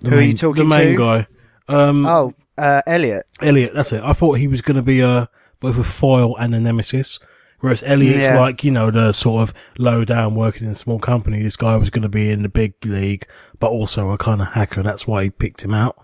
The 0.00 0.10
Who 0.10 0.16
are 0.18 0.20
you 0.20 0.34
talking 0.34 0.68
talking 0.68 0.68
The 0.68 0.76
main 0.76 0.96
to? 0.96 0.98
guy, 0.98 1.26
um, 1.68 2.06
Oh, 2.06 2.34
uh, 2.58 2.82
Elliot. 2.86 3.24
Elliot, 3.40 3.72
that's 3.74 3.92
it. 3.92 4.02
I 4.02 4.12
thought 4.12 4.34
he 4.38 4.46
was 4.48 4.60
going 4.62 4.76
to 4.76 4.82
be 4.82 5.00
a 5.00 5.28
both 5.60 5.78
a 5.78 5.84
foil 5.84 6.36
and 6.36 6.54
a 6.54 6.60
nemesis. 6.60 7.18
Whereas 7.60 7.82
Elliot's 7.84 8.26
Yeah. 8.26 8.38
like, 8.40 8.62
you 8.64 8.70
know, 8.70 8.90
the 8.90 9.12
sort 9.12 9.42
of 9.42 9.54
low 9.78 10.04
down 10.04 10.34
working 10.34 10.66
in 10.66 10.72
a 10.72 10.76
small 10.76 10.98
company. 10.98 11.42
This 11.42 11.56
guy 11.56 11.76
was 11.76 11.90
going 11.90 12.02
to 12.02 12.08
be 12.08 12.30
in 12.30 12.42
the 12.42 12.48
big 12.48 12.74
league, 12.84 13.26
but 13.58 13.68
also 13.70 14.10
a 14.10 14.18
kind 14.18 14.40
of 14.42 14.48
hacker. 14.48 14.82
That's 14.82 15.06
why 15.06 15.24
he 15.24 15.30
picked 15.30 15.62
him 15.64 15.72
out. 15.74 15.96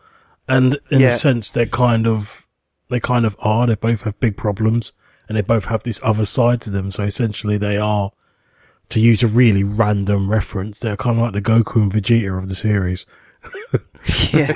And 0.49 0.79
in 0.91 1.01
Yeah. 1.01 1.09
a 1.09 1.13
sense, 1.13 1.51
they're 1.51 1.67
kind 1.67 2.07
of, 2.07 2.49
they 2.89 3.01
kind 3.01 3.25
of 3.27 3.37
are. 3.39 3.67
They 3.67 3.75
both 3.75 4.03
have 4.03 4.19
big 4.19 4.37
problems 4.37 4.93
and 5.29 5.37
they 5.37 5.43
both 5.43 5.67
have 5.67 5.83
this 5.83 6.01
other 6.03 6.25
side 6.25 6.61
to 6.63 6.71
them. 6.71 6.91
So 6.91 7.05
essentially 7.05 7.59
they 7.59 7.77
are, 7.77 8.13
to 8.89 8.99
use 9.01 9.23
a 9.23 9.29
really 9.29 9.63
random 9.63 10.31
reference, 10.31 10.79
they're 10.79 10.97
kind 10.97 11.17
of 11.19 11.23
like 11.23 11.33
the 11.33 11.43
Goku 11.43 11.77
and 11.83 11.93
Vegeta 11.93 12.37
of 12.37 12.49
the 12.49 12.55
series. 12.55 13.07
yeah. 14.33 14.53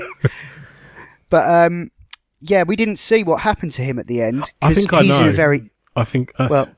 But 1.31 1.49
um, 1.67 1.91
yeah, 2.41 2.63
we 2.63 2.77
didn't 2.77 2.99
see 2.99 3.23
what 3.25 3.41
happened 3.41 3.73
to 3.73 3.83
him 3.83 3.99
at 3.99 4.07
the 4.07 4.23
end. 4.23 4.51
I 4.63 4.75
think 4.75 4.93
I 4.93 5.03
he's 5.03 5.17
in 5.17 5.25
know. 5.25 5.31
a 5.31 5.33
very 5.33 5.71
I 5.95 6.05
think 6.05 6.33
that's, 6.39 6.51
well. 6.51 6.69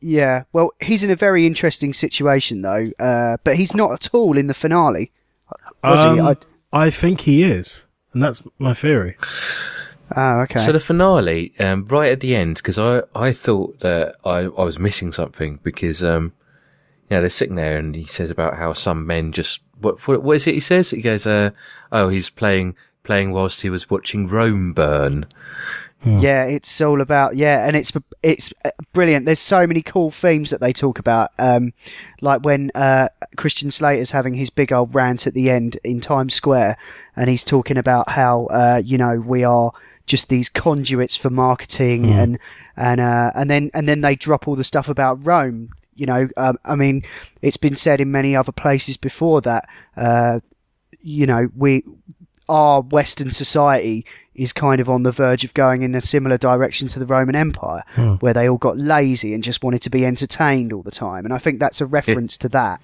Yeah, 0.00 0.44
well, 0.52 0.72
he's 0.80 1.02
in 1.04 1.10
a 1.10 1.16
very 1.16 1.46
interesting 1.46 1.92
situation 1.92 2.62
though. 2.62 2.86
Uh, 2.98 3.36
but 3.44 3.56
he's 3.56 3.74
not 3.74 3.92
at 3.92 4.14
all 4.14 4.38
in 4.38 4.46
the 4.46 4.54
finale. 4.54 5.10
Was 5.82 6.00
he? 6.02 6.08
Um, 6.08 6.20
I, 6.20 6.36
I 6.72 6.90
think 6.90 7.22
he 7.22 7.42
is. 7.42 7.84
And 8.12 8.22
that's 8.22 8.42
my 8.58 8.74
theory. 8.74 9.16
oh, 10.16 10.40
okay. 10.40 10.58
So 10.60 10.72
the 10.72 10.80
finale, 10.80 11.52
um, 11.58 11.86
right 11.86 12.12
at 12.12 12.20
the 12.20 12.34
end, 12.34 12.56
because 12.56 12.78
I, 12.78 13.02
I 13.14 13.32
thought 13.32 13.80
that 13.80 14.16
I, 14.24 14.38
I 14.38 14.64
was 14.64 14.78
missing 14.78 15.12
something 15.12 15.60
because, 15.62 16.02
um, 16.02 16.32
you 17.10 17.16
know, 17.16 17.20
they're 17.20 17.30
sitting 17.30 17.56
there 17.56 17.76
and 17.76 17.94
he 17.94 18.06
says 18.06 18.30
about 18.30 18.56
how 18.56 18.72
some 18.72 19.06
men 19.06 19.32
just, 19.32 19.60
what, 19.80 20.06
what, 20.06 20.22
what 20.22 20.36
is 20.36 20.46
it 20.46 20.54
he 20.54 20.60
says? 20.60 20.90
He 20.90 21.02
goes, 21.02 21.26
uh, 21.26 21.50
oh, 21.92 22.08
he's 22.08 22.30
playing, 22.30 22.76
playing 23.04 23.32
whilst 23.32 23.62
he 23.62 23.70
was 23.70 23.90
watching 23.90 24.28
Rome 24.28 24.72
burn. 24.72 25.26
Yeah, 26.04 26.44
it's 26.44 26.80
all 26.80 27.00
about 27.00 27.34
yeah, 27.36 27.66
and 27.66 27.74
it's 27.74 27.92
it's 28.22 28.52
brilliant. 28.92 29.26
There's 29.26 29.40
so 29.40 29.66
many 29.66 29.82
cool 29.82 30.10
themes 30.12 30.50
that 30.50 30.60
they 30.60 30.72
talk 30.72 31.00
about, 31.00 31.32
um, 31.38 31.72
like 32.20 32.42
when 32.44 32.70
uh, 32.74 33.08
Christian 33.36 33.70
Slater's 33.72 34.10
having 34.12 34.34
his 34.34 34.48
big 34.48 34.72
old 34.72 34.94
rant 34.94 35.26
at 35.26 35.34
the 35.34 35.50
end 35.50 35.76
in 35.82 36.00
Times 36.00 36.34
Square, 36.34 36.76
and 37.16 37.28
he's 37.28 37.44
talking 37.44 37.78
about 37.78 38.08
how 38.08 38.46
uh, 38.46 38.82
you 38.84 38.96
know 38.96 39.18
we 39.18 39.42
are 39.42 39.72
just 40.06 40.28
these 40.28 40.48
conduits 40.48 41.16
for 41.16 41.30
marketing, 41.30 42.10
and 42.12 42.38
and 42.76 43.00
uh, 43.00 43.32
and 43.34 43.50
then 43.50 43.70
and 43.74 43.88
then 43.88 44.00
they 44.00 44.14
drop 44.14 44.46
all 44.46 44.54
the 44.54 44.64
stuff 44.64 44.88
about 44.88 45.26
Rome. 45.26 45.70
You 45.96 46.06
know, 46.06 46.28
um, 46.36 46.58
I 46.64 46.76
mean, 46.76 47.02
it's 47.42 47.56
been 47.56 47.74
said 47.74 48.00
in 48.00 48.12
many 48.12 48.36
other 48.36 48.52
places 48.52 48.96
before 48.96 49.40
that, 49.40 49.68
uh, 49.96 50.38
you 51.00 51.26
know, 51.26 51.48
we 51.56 51.82
our 52.48 52.80
Western 52.80 53.30
society 53.30 54.06
is 54.38 54.52
kind 54.52 54.80
of 54.80 54.88
on 54.88 55.02
the 55.02 55.12
verge 55.12 55.44
of 55.44 55.52
going 55.54 55.82
in 55.82 55.94
a 55.94 56.00
similar 56.00 56.38
direction 56.38 56.88
to 56.88 56.98
the 56.98 57.06
Roman 57.06 57.34
Empire, 57.34 57.82
where 58.20 58.32
they 58.32 58.48
all 58.48 58.56
got 58.58 58.78
lazy 58.78 59.34
and 59.34 59.42
just 59.42 59.62
wanted 59.62 59.82
to 59.82 59.90
be 59.90 60.06
entertained 60.06 60.72
all 60.72 60.82
the 60.82 60.90
time. 60.90 61.24
And 61.24 61.34
I 61.34 61.38
think 61.38 61.58
that's 61.60 61.80
a 61.80 61.86
reference 61.86 62.36
to 62.38 62.48
that. 62.50 62.80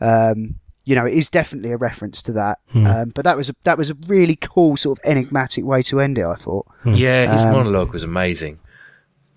Um, 0.00 0.56
you 0.84 0.96
know, 0.96 1.06
it 1.06 1.14
is 1.14 1.28
definitely 1.30 1.70
a 1.70 1.76
reference 1.76 2.22
to 2.22 2.32
that. 2.32 2.58
Um, 2.74 3.10
but 3.14 3.24
that 3.24 3.36
was 3.36 3.48
a, 3.48 3.54
that 3.64 3.78
was 3.78 3.90
a 3.90 3.94
really 4.06 4.36
cool 4.36 4.76
sort 4.76 4.98
of 4.98 5.04
enigmatic 5.04 5.64
way 5.64 5.82
to 5.84 6.00
end 6.00 6.18
it. 6.18 6.24
I 6.24 6.34
thought. 6.34 6.66
Yeah, 6.84 7.32
his 7.32 7.44
monologue 7.44 7.92
was 7.92 8.02
amazing. 8.02 8.58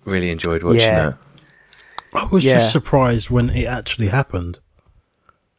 Really 0.04 0.30
enjoyed 0.30 0.62
watching 0.62 0.80
Yeah. 0.80 1.10
that. 1.10 1.18
I 2.14 2.24
was 2.26 2.44
Yeah. 2.44 2.54
just 2.54 2.72
surprised 2.72 3.30
when 3.30 3.50
it 3.50 3.66
actually 3.66 4.08
happened. 4.08 4.58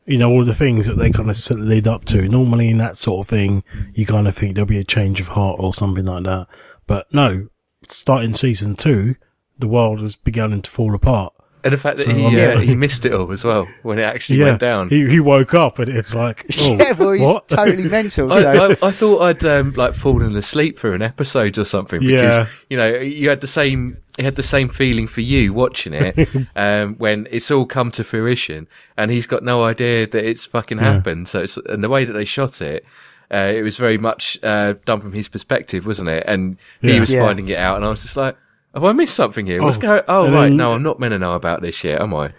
You 0.08 0.18
know, 0.18 0.32
all 0.32 0.46
the 0.46 0.56
things 0.56 0.88
that 0.88 0.98
they 0.98 1.12
kind 1.12 1.30
of 1.30 1.50
lead 1.52 1.88
up 1.88 2.06
to. 2.06 2.28
Normally 2.30 2.70
in 2.70 2.78
that 2.78 2.98
sort 2.98 3.26
of 3.26 3.30
thing, 3.30 3.64
you 3.94 4.06
kind 4.06 4.28
of 4.28 4.36
think 4.36 4.56
there'll 4.56 4.66
be 4.66 4.80
a 4.80 4.84
change 4.84 5.20
of 5.20 5.30
heart 5.30 5.58
or 5.60 5.74
something 5.74 6.06
like 6.06 6.24
that. 6.24 6.48
But 6.88 7.14
no, 7.14 7.50
starting 7.88 8.34
season 8.34 8.76
two, 8.76 9.16
the 9.60 9.68
world 9.68 10.00
has 10.00 10.16
begun 10.16 10.60
to 10.62 10.70
fall 10.70 10.96
apart. 10.96 11.34
And 11.68 11.74
the 11.74 11.78
fact 11.78 11.98
that 11.98 12.06
So, 12.06 12.14
he, 12.14 12.26
um, 12.26 12.34
uh, 12.34 12.38
yeah. 12.38 12.60
he 12.62 12.76
missed 12.76 13.06
it 13.06 13.14
all 13.14 13.32
as 13.32 13.44
well 13.44 13.68
when 13.84 14.00
it 14.00 14.04
actually 14.04 14.40
yeah, 14.40 14.46
went 14.46 14.60
down. 14.60 14.90
He, 14.90 15.08
he 15.10 15.20
woke 15.20 15.54
up 15.54 15.80
and 15.80 15.90
it 15.90 15.96
was 16.06 16.16
like, 16.16 16.46
oh, 16.60 16.78
yeah, 16.78 16.92
well, 16.94 17.12
he's 17.12 17.22
what? 17.22 17.48
totally 17.50 17.84
mental. 17.88 18.32
I, 18.34 18.42
So 18.42 18.76
I, 18.82 18.88
I 18.88 18.92
thought 18.92 19.22
I'd 19.22 19.46
um, 19.46 19.74
like 19.74 19.94
fallen 19.94 20.36
asleep 20.36 20.80
for 20.80 20.94
an 20.94 21.02
episode 21.02 21.58
or 21.58 21.66
something 21.66 22.00
because 22.00 22.36
Yeah. 22.38 22.48
you 22.70 22.78
know 22.78 22.96
you 22.98 23.30
had 23.30 23.42
the 23.42 23.48
same 23.48 23.98
you 24.18 24.24
had 24.26 24.36
the 24.36 24.44
same 24.44 24.68
feeling 24.70 25.06
for 25.08 25.22
you 25.22 25.54
watching 25.54 25.94
it 25.94 26.28
um, 26.56 26.96
when 26.96 27.28
it's 27.30 27.52
all 27.52 27.66
come 27.66 27.92
to 27.92 28.04
fruition 28.04 28.68
and 28.98 29.12
he's 29.12 29.28
got 29.28 29.44
no 29.44 29.64
idea 29.64 30.08
that 30.08 30.24
it's 30.28 30.46
fucking 30.46 30.80
happened. 30.80 31.28
So 31.30 31.42
it's, 31.42 31.58
and 31.58 31.84
the 31.84 31.90
way 31.90 32.06
that 32.06 32.14
they 32.14 32.26
shot 32.26 32.62
it. 32.62 32.84
Uh, 33.30 33.52
it 33.54 33.62
was 33.62 33.76
very 33.76 33.98
much 33.98 34.40
uh, 34.42 34.74
done 34.86 35.02
from 35.02 35.12
his 35.12 35.28
perspective, 35.28 35.86
wasn't 35.86 36.08
it? 36.08 36.24
And 36.26 36.56
he 36.80 36.98
was 36.98 37.12
Yeah. 37.12 37.26
finding 37.26 37.50
it 37.50 37.58
out, 37.58 37.76
and 37.76 37.84
I 37.84 37.90
was 37.90 38.02
just 38.02 38.16
like, 38.16 38.38
"Have 38.78 38.86
I 38.86 38.92
missed 38.94 39.16
something 39.16 39.46
here? 39.46 39.62
What's 39.62 39.78
Oh, 39.78 39.82
going? 39.82 40.02
Oh, 40.08 40.32
right, 40.32 40.52
no, 40.52 40.74
I'm 40.74 40.84
not 40.84 41.00
meant 41.00 41.12
to 41.12 41.20
know 41.20 41.34
about 41.34 41.62
this 41.62 41.84
yet, 41.84 42.02
am 42.02 42.14
I?" 42.14 42.32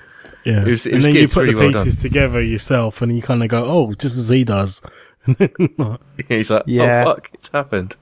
Yeah. 0.44 0.62
It 0.62 0.68
was- 0.68 0.86
it 0.86 0.90
and 0.92 0.96
was 0.98 1.04
then 1.06 1.14
good. 1.14 1.22
you 1.22 1.28
put 1.28 1.46
the 1.46 1.54
well 1.54 1.68
pieces 1.72 1.96
done. 1.96 2.02
together 2.02 2.40
yourself 2.40 3.02
and 3.02 3.14
you 3.14 3.20
kind 3.22 3.42
of 3.42 3.48
go, 3.48 3.64
oh, 3.64 3.92
just 3.94 4.16
as 4.16 4.28
he 4.30 4.44
does. 4.44 4.80
He's 6.28 6.50
like, 6.50 6.62
Yeah. 6.66 7.02
oh 7.06 7.14
fuck, 7.14 7.28
it's 7.34 7.48
happened. 7.48 7.96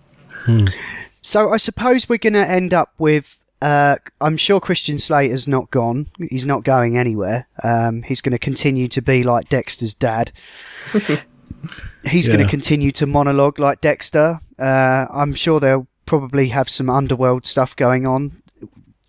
So 1.23 1.51
I 1.53 1.57
suppose 1.57 2.09
we're 2.09 2.19
going 2.19 2.35
to 2.35 2.49
end 2.49 2.73
up 2.75 2.93
with. 2.99 3.37
Uh, 3.63 3.97
I'm 4.21 4.37
sure 4.37 4.61
Christian 4.61 4.99
Slater's 4.99 5.49
not 5.49 5.71
gone. 5.71 6.07
He's 6.31 6.45
not 6.47 6.63
going 6.63 6.99
anywhere. 6.99 7.49
Um, 7.65 8.03
he's 8.03 8.21
going 8.21 8.33
to 8.33 8.39
continue 8.39 8.87
to 8.89 9.01
be 9.03 9.23
like 9.23 9.49
Dexter's 9.49 9.95
dad. 9.95 10.31
he's 12.05 12.29
going 12.29 12.41
to 12.41 12.47
continue 12.49 12.93
to 12.93 13.07
monologue 13.07 13.59
like 13.59 13.81
Dexter. 13.81 14.39
Uh, 14.59 15.07
I'm 15.11 15.35
sure 15.35 15.59
they'll 15.59 15.87
probably 16.07 16.49
have 16.49 16.69
some 16.69 16.89
underworld 16.89 17.47
stuff 17.47 17.77
going 17.77 18.07
on, 18.07 18.43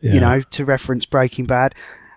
Yeah. 0.01 0.13
you 0.13 0.20
know, 0.20 0.42
to 0.42 0.66
reference 0.66 1.06
Breaking 1.06 1.46
Bad. 1.46 1.74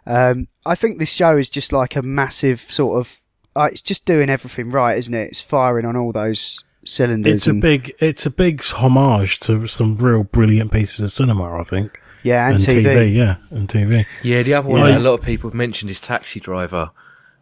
Um, 0.07 0.49
I 0.67 0.75
think 0.75 0.99
this 0.99 1.11
show 1.11 1.37
is 1.37 1.49
just 1.51 1.73
like 1.73 1.97
a 1.97 2.03
massive 2.03 2.61
sort 2.69 2.99
of. 2.99 3.21
Uh, 3.55 3.69
it's 3.73 3.83
just 3.83 4.05
doing 4.05 4.31
everything 4.31 4.71
right, 4.71 4.97
isn't 4.99 5.13
it? 5.15 5.29
It's 5.29 5.41
firing 5.41 5.85
on 5.85 5.97
all 5.97 6.13
those 6.13 6.63
cylinders. 6.85 7.35
It's 7.35 7.47
a 7.47 7.51
and, 7.51 7.61
big, 7.63 7.93
it's 7.99 8.25
a 8.27 8.31
big 8.31 8.63
homage 8.65 9.41
to 9.41 9.67
some 9.67 9.97
real 9.97 10.23
brilliant 10.25 10.73
pieces 10.73 11.01
of 11.01 11.11
cinema, 11.13 11.59
I 11.59 11.65
think. 11.65 12.01
yeah, 12.23 12.49
and, 12.49 12.59
TV. 12.59 13.13
yeah, 13.15 13.37
and 13.51 13.69
TV. 13.69 14.07
Yeah, 14.23 14.43
the 14.43 14.55
other 14.55 14.69
one 14.69 14.81
Yeah. 14.81 14.87
that 14.93 14.99
a 14.99 15.01
lot 15.01 15.15
of 15.15 15.23
people 15.23 15.51
have 15.51 15.55
mentioned 15.55 15.91
is 15.91 16.01
Taxi 16.01 16.39
Driver. 16.41 16.91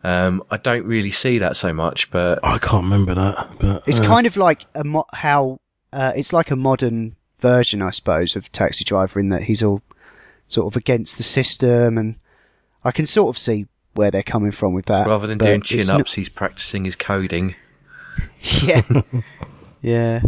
Um, 0.05 0.43
I 0.51 0.57
don't 0.57 0.85
really 0.87 1.11
see 1.11 1.39
that 1.39 1.57
so 1.57 1.73
much, 1.73 2.11
but 2.11 2.39
I 2.45 2.59
can't 2.59 2.85
remember 2.85 3.15
that, 3.15 3.49
but 3.59 3.83
It's 3.87 4.01
uh, 4.01 4.05
kind 4.07 4.27
of 4.27 4.37
like 4.37 4.65
a 4.75 4.85
mo- 4.85 5.07
how 5.13 5.59
uh, 5.93 6.13
it's 6.17 6.33
like 6.33 6.51
a 6.51 6.57
modern 6.57 7.17
version, 7.41 7.83
I 7.83 7.91
suppose, 7.91 8.37
of 8.37 8.51
Taxi 8.53 8.85
Driver 8.85 9.21
in 9.21 9.29
that 9.31 9.43
he's 9.43 9.63
all 9.63 9.83
sort 10.49 10.73
of 10.73 10.77
against 10.77 11.17
the 11.17 11.23
system, 11.23 11.99
and 11.99 12.17
I 12.85 12.91
can 12.93 13.07
sort 13.07 13.35
of 13.35 13.39
see 13.39 13.67
where 13.95 14.11
they're 14.11 14.23
coming 14.23 14.53
from 14.53 14.75
with 14.75 14.87
that. 14.87 15.07
rather 15.07 15.27
than 15.27 15.39
but 15.39 15.47
doing 15.47 15.61
it's 15.61 15.69
chin 15.69 15.87
not- 15.87 16.01
ups, 16.03 16.15
he's 16.15 16.29
practicing 16.29 16.85
his 16.85 16.97
coding. 16.97 17.55
yeah, 18.63 18.83
yeah, 19.83 20.23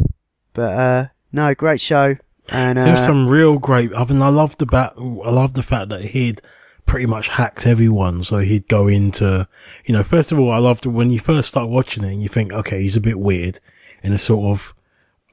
but 0.55 0.73
uh, 0.79 1.07
no, 1.33 1.55
great 1.55 1.81
show, 1.81 2.17
and 2.49 2.79
uh, 2.79 2.85
There's 2.85 3.05
some 3.05 3.29
real 3.29 3.59
great. 3.59 3.90
I 3.95 4.05
mean, 4.05 4.23
I 4.23 4.29
love 4.29 4.57
the 4.59 4.67
bat. 4.67 4.95
I 4.97 5.31
love 5.31 5.55
the 5.55 5.62
fact 5.62 5.88
that 5.88 6.02
he'd 6.07 6.40
pretty 6.87 7.07
much 7.07 7.29
hacked 7.29 7.67
everyone. 7.67 8.23
So 8.25 8.38
he'd 8.38 8.67
go 8.67 8.88
into, 8.88 9.47
you 9.85 9.93
know, 9.95 10.02
first 10.02 10.33
of 10.33 10.40
all, 10.40 10.50
I 10.50 10.59
loved 10.59 10.87
when 10.87 11.11
you 11.12 11.21
first 11.21 11.49
start 11.49 11.69
watching 11.69 12.02
it 12.02 12.12
and 12.12 12.23
you 12.23 12.29
think, 12.29 12.52
okay, 12.52 12.83
he's 12.83 12.97
a 12.97 13.00
bit 13.00 13.19
weird 13.21 13.61
in 14.02 14.12
a 14.12 14.19
sort 14.19 14.47
of, 14.50 14.75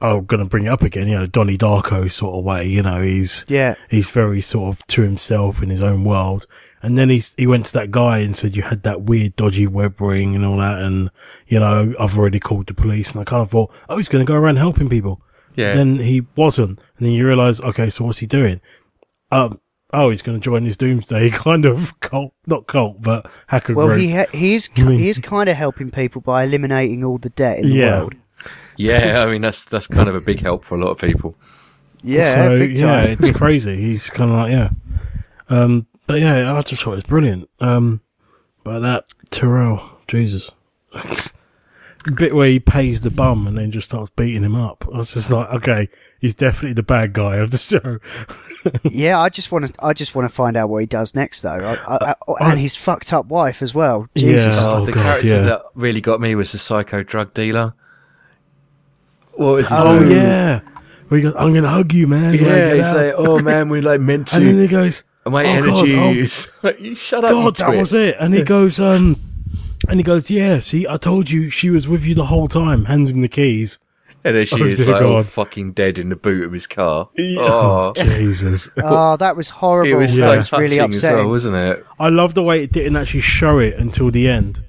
I'm 0.00 0.24
going 0.26 0.40
to 0.40 0.46
bring 0.48 0.66
it 0.66 0.68
up 0.68 0.82
again, 0.82 1.08
you 1.08 1.16
know, 1.18 1.26
Donnie 1.26 1.58
Darko 1.58 2.10
sort 2.10 2.36
of 2.38 2.44
way. 2.44 2.66
You 2.66 2.82
know, 2.82 3.02
he's, 3.02 3.44
yeah, 3.48 3.74
he's 3.90 4.10
very 4.10 4.40
sort 4.40 4.74
of 4.74 4.86
to 4.88 5.02
himself 5.02 5.62
in 5.62 5.70
his 5.70 5.82
own 5.82 6.04
world. 6.04 6.46
And 6.80 6.96
then 6.96 7.10
he's, 7.10 7.34
he 7.34 7.46
went 7.48 7.66
to 7.66 7.72
that 7.72 7.90
guy 7.90 8.18
and 8.18 8.36
said, 8.36 8.56
you 8.56 8.62
had 8.62 8.84
that 8.84 9.02
weird 9.02 9.34
dodgy 9.34 9.66
web 9.66 10.00
ring 10.00 10.36
and 10.36 10.44
all 10.44 10.58
that. 10.58 10.78
And, 10.78 11.10
you 11.48 11.58
know, 11.58 11.92
I've 11.98 12.16
already 12.16 12.38
called 12.38 12.68
the 12.68 12.74
police. 12.74 13.12
And 13.12 13.20
I 13.20 13.24
kind 13.24 13.42
of 13.42 13.50
thought, 13.50 13.72
oh, 13.88 13.96
he's 13.96 14.08
going 14.08 14.24
to 14.24 14.30
go 14.32 14.38
around 14.38 14.56
helping 14.58 14.88
people. 14.88 15.20
Yeah. 15.56 15.74
Then 15.74 15.96
he 15.96 16.24
wasn't. 16.36 16.78
And 16.78 17.06
then 17.06 17.10
you 17.12 17.26
realize, 17.26 17.60
okay, 17.60 17.90
so 17.90 18.04
what's 18.04 18.18
he 18.18 18.26
doing? 18.26 18.60
Um, 19.32 19.60
oh, 19.92 20.10
he's 20.10 20.22
going 20.22 20.38
to 20.38 20.44
join 20.44 20.64
his 20.64 20.76
doomsday 20.76 21.30
kind 21.32 21.64
of 21.64 21.98
cult, 21.98 22.32
not 22.46 22.68
cult, 22.68 23.02
but 23.02 23.28
hacker 23.48 23.74
well, 23.74 23.88
group. 23.88 23.98
he 23.98 24.12
ha- 24.12 24.26
he 24.32 24.54
is 24.54 24.68
I 24.76 24.82
mean- 24.82 25.00
he 25.00 25.12
kind 25.14 25.48
of 25.48 25.56
helping 25.56 25.90
people 25.90 26.20
by 26.20 26.44
eliminating 26.44 27.02
all 27.02 27.18
the 27.18 27.30
debt 27.30 27.58
in 27.58 27.68
the 27.70 27.74
Yeah. 27.74 27.98
world. 28.02 28.14
Yeah, 28.78 29.22
I 29.22 29.30
mean 29.30 29.42
that's 29.42 29.64
that's 29.64 29.86
kind 29.86 30.08
of 30.08 30.14
a 30.14 30.20
big 30.20 30.40
help 30.40 30.64
for 30.64 30.76
a 30.76 30.78
lot 30.78 30.90
of 30.90 30.98
people. 30.98 31.34
Yeah, 32.02 32.32
so 32.32 32.54
yeah, 32.54 33.02
it's 33.02 33.30
crazy. 33.36 33.76
He's 33.76 34.08
kind 34.08 34.30
of 34.30 34.36
like 34.36 34.50
yeah. 34.52 34.70
Um, 35.50 35.86
but 36.06 36.20
yeah, 36.20 36.54
I 36.56 36.62
just 36.62 36.82
thought 36.82 36.92
it 36.92 36.96
was 36.96 37.04
brilliant. 37.04 37.50
Um, 37.60 38.00
but 38.64 38.78
that 38.80 39.06
Tyrell, 39.30 39.98
Jesus, 40.06 40.50
bit 42.14 42.34
where 42.34 42.48
he 42.48 42.60
pays 42.60 43.00
the 43.00 43.10
bum 43.10 43.46
and 43.46 43.58
then 43.58 43.70
just 43.72 43.88
starts 43.88 44.10
beating 44.16 44.44
him 44.44 44.54
up. 44.54 44.84
I 44.92 44.98
was 44.98 45.12
just 45.14 45.30
like, 45.30 45.48
okay, 45.50 45.88
he's 46.20 46.34
definitely 46.34 46.74
the 46.74 46.82
bad 46.82 47.12
guy 47.12 47.36
of 47.36 47.50
the 47.50 47.58
show. 47.58 47.98
yeah, 48.84 49.18
I 49.18 49.28
just 49.28 49.50
want 49.52 49.66
to 49.66 49.84
I 49.84 49.92
just 49.92 50.14
want 50.14 50.28
to 50.28 50.34
find 50.34 50.56
out 50.56 50.68
what 50.68 50.78
he 50.78 50.86
does 50.86 51.14
next, 51.14 51.40
though, 51.42 51.50
I, 51.50 51.74
I, 51.74 52.10
I, 52.10 52.14
I- 52.40 52.50
and 52.52 52.60
his 52.60 52.76
fucked 52.76 53.12
up 53.12 53.26
wife 53.26 53.60
as 53.62 53.74
well. 53.74 54.08
Jesus. 54.16 54.56
Yeah. 54.56 54.62
Oh, 54.66 54.76
Oh, 54.82 54.84
the 54.86 54.92
God, 54.92 55.02
character 55.02 55.26
yeah. 55.28 55.40
that 55.42 55.62
really 55.74 56.00
got 56.00 56.20
me 56.20 56.34
was 56.34 56.52
the 56.52 56.58
psycho 56.58 57.02
drug 57.02 57.34
dealer. 57.34 57.74
What 59.38 59.52
was 59.54 59.68
his 59.68 59.78
Oh 59.78 59.98
name? 59.98 60.10
yeah, 60.10 60.60
where 61.08 61.18
he 61.18 61.22
goes, 61.24 61.34
I'm 61.38 61.54
gonna 61.54 61.68
hug 61.68 61.92
you, 61.92 62.06
man. 62.06 62.32
Like, 62.32 62.40
Yeah, 62.40 62.48
get 62.48 62.76
he's 62.76 62.86
out." 62.86 62.96
like, 62.96 63.14
oh 63.16 63.38
man, 63.40 63.68
we 63.68 63.80
like 63.80 64.00
meant 64.00 64.32
and 64.34 64.44
then 64.46 64.54
to. 64.56 64.60
he 64.62 64.68
goes, 64.68 65.04
My 65.26 65.44
oh, 65.44 65.62
God, 65.64 65.68
energy 65.78 65.96
oh, 65.96 66.10
use. 66.10 66.48
Like, 66.62 66.80
you 66.80 66.94
shut 66.94 67.24
up, 67.24 67.30
you 67.30 67.36
God, 67.44 67.56
that 67.56 67.66
twit. 67.66 67.78
was 67.78 67.92
it. 67.92 68.16
And 68.18 68.34
he 68.34 68.42
goes, 68.42 68.80
um, 68.80 69.16
and 69.88 70.00
he 70.00 70.02
goes, 70.02 70.28
yeah, 70.30 70.58
see, 70.60 70.86
I 70.88 70.96
told 70.96 71.30
you 71.30 71.50
she 71.50 71.70
was 71.70 71.86
with 71.86 72.04
you 72.04 72.14
the 72.14 72.26
whole 72.26 72.48
time, 72.48 72.86
handing 72.86 73.20
the 73.20 73.28
keys. 73.28 73.78
And 74.24 74.34
then 74.36 74.44
she 74.46 74.60
Oh, 74.60 74.66
is 74.66 74.78
dear 74.78 74.92
like, 74.92 75.00
God. 75.02 75.26
fucking 75.28 75.72
dead 75.72 75.98
in 75.98 76.08
the 76.08 76.16
boot 76.16 76.44
of 76.44 76.52
his 76.52 76.66
car. 76.66 77.08
Oh, 77.18 77.38
Oh, 77.38 77.92
Jesus. 77.96 78.68
Oh, 78.76 79.16
that 79.18 79.36
was 79.36 79.48
horrible. 79.48 79.92
it 79.92 79.94
was 79.94 80.16
Yeah. 80.16 80.24
so 80.24 80.30
That 80.30 80.36
was 80.38 80.48
touching 80.48 80.62
really 80.64 80.80
as 80.80 80.84
upsetting. 80.96 81.18
well, 81.18 81.28
wasn't 81.28 81.56
it? 81.56 81.86
I 82.00 82.08
love 82.08 82.34
the 82.34 82.42
way 82.42 82.64
it 82.64 82.72
didn't 82.72 82.96
actually 82.96 83.20
show 83.20 83.58
it 83.60 83.74
until 83.74 84.10
the 84.10 84.28
end. 84.28 84.64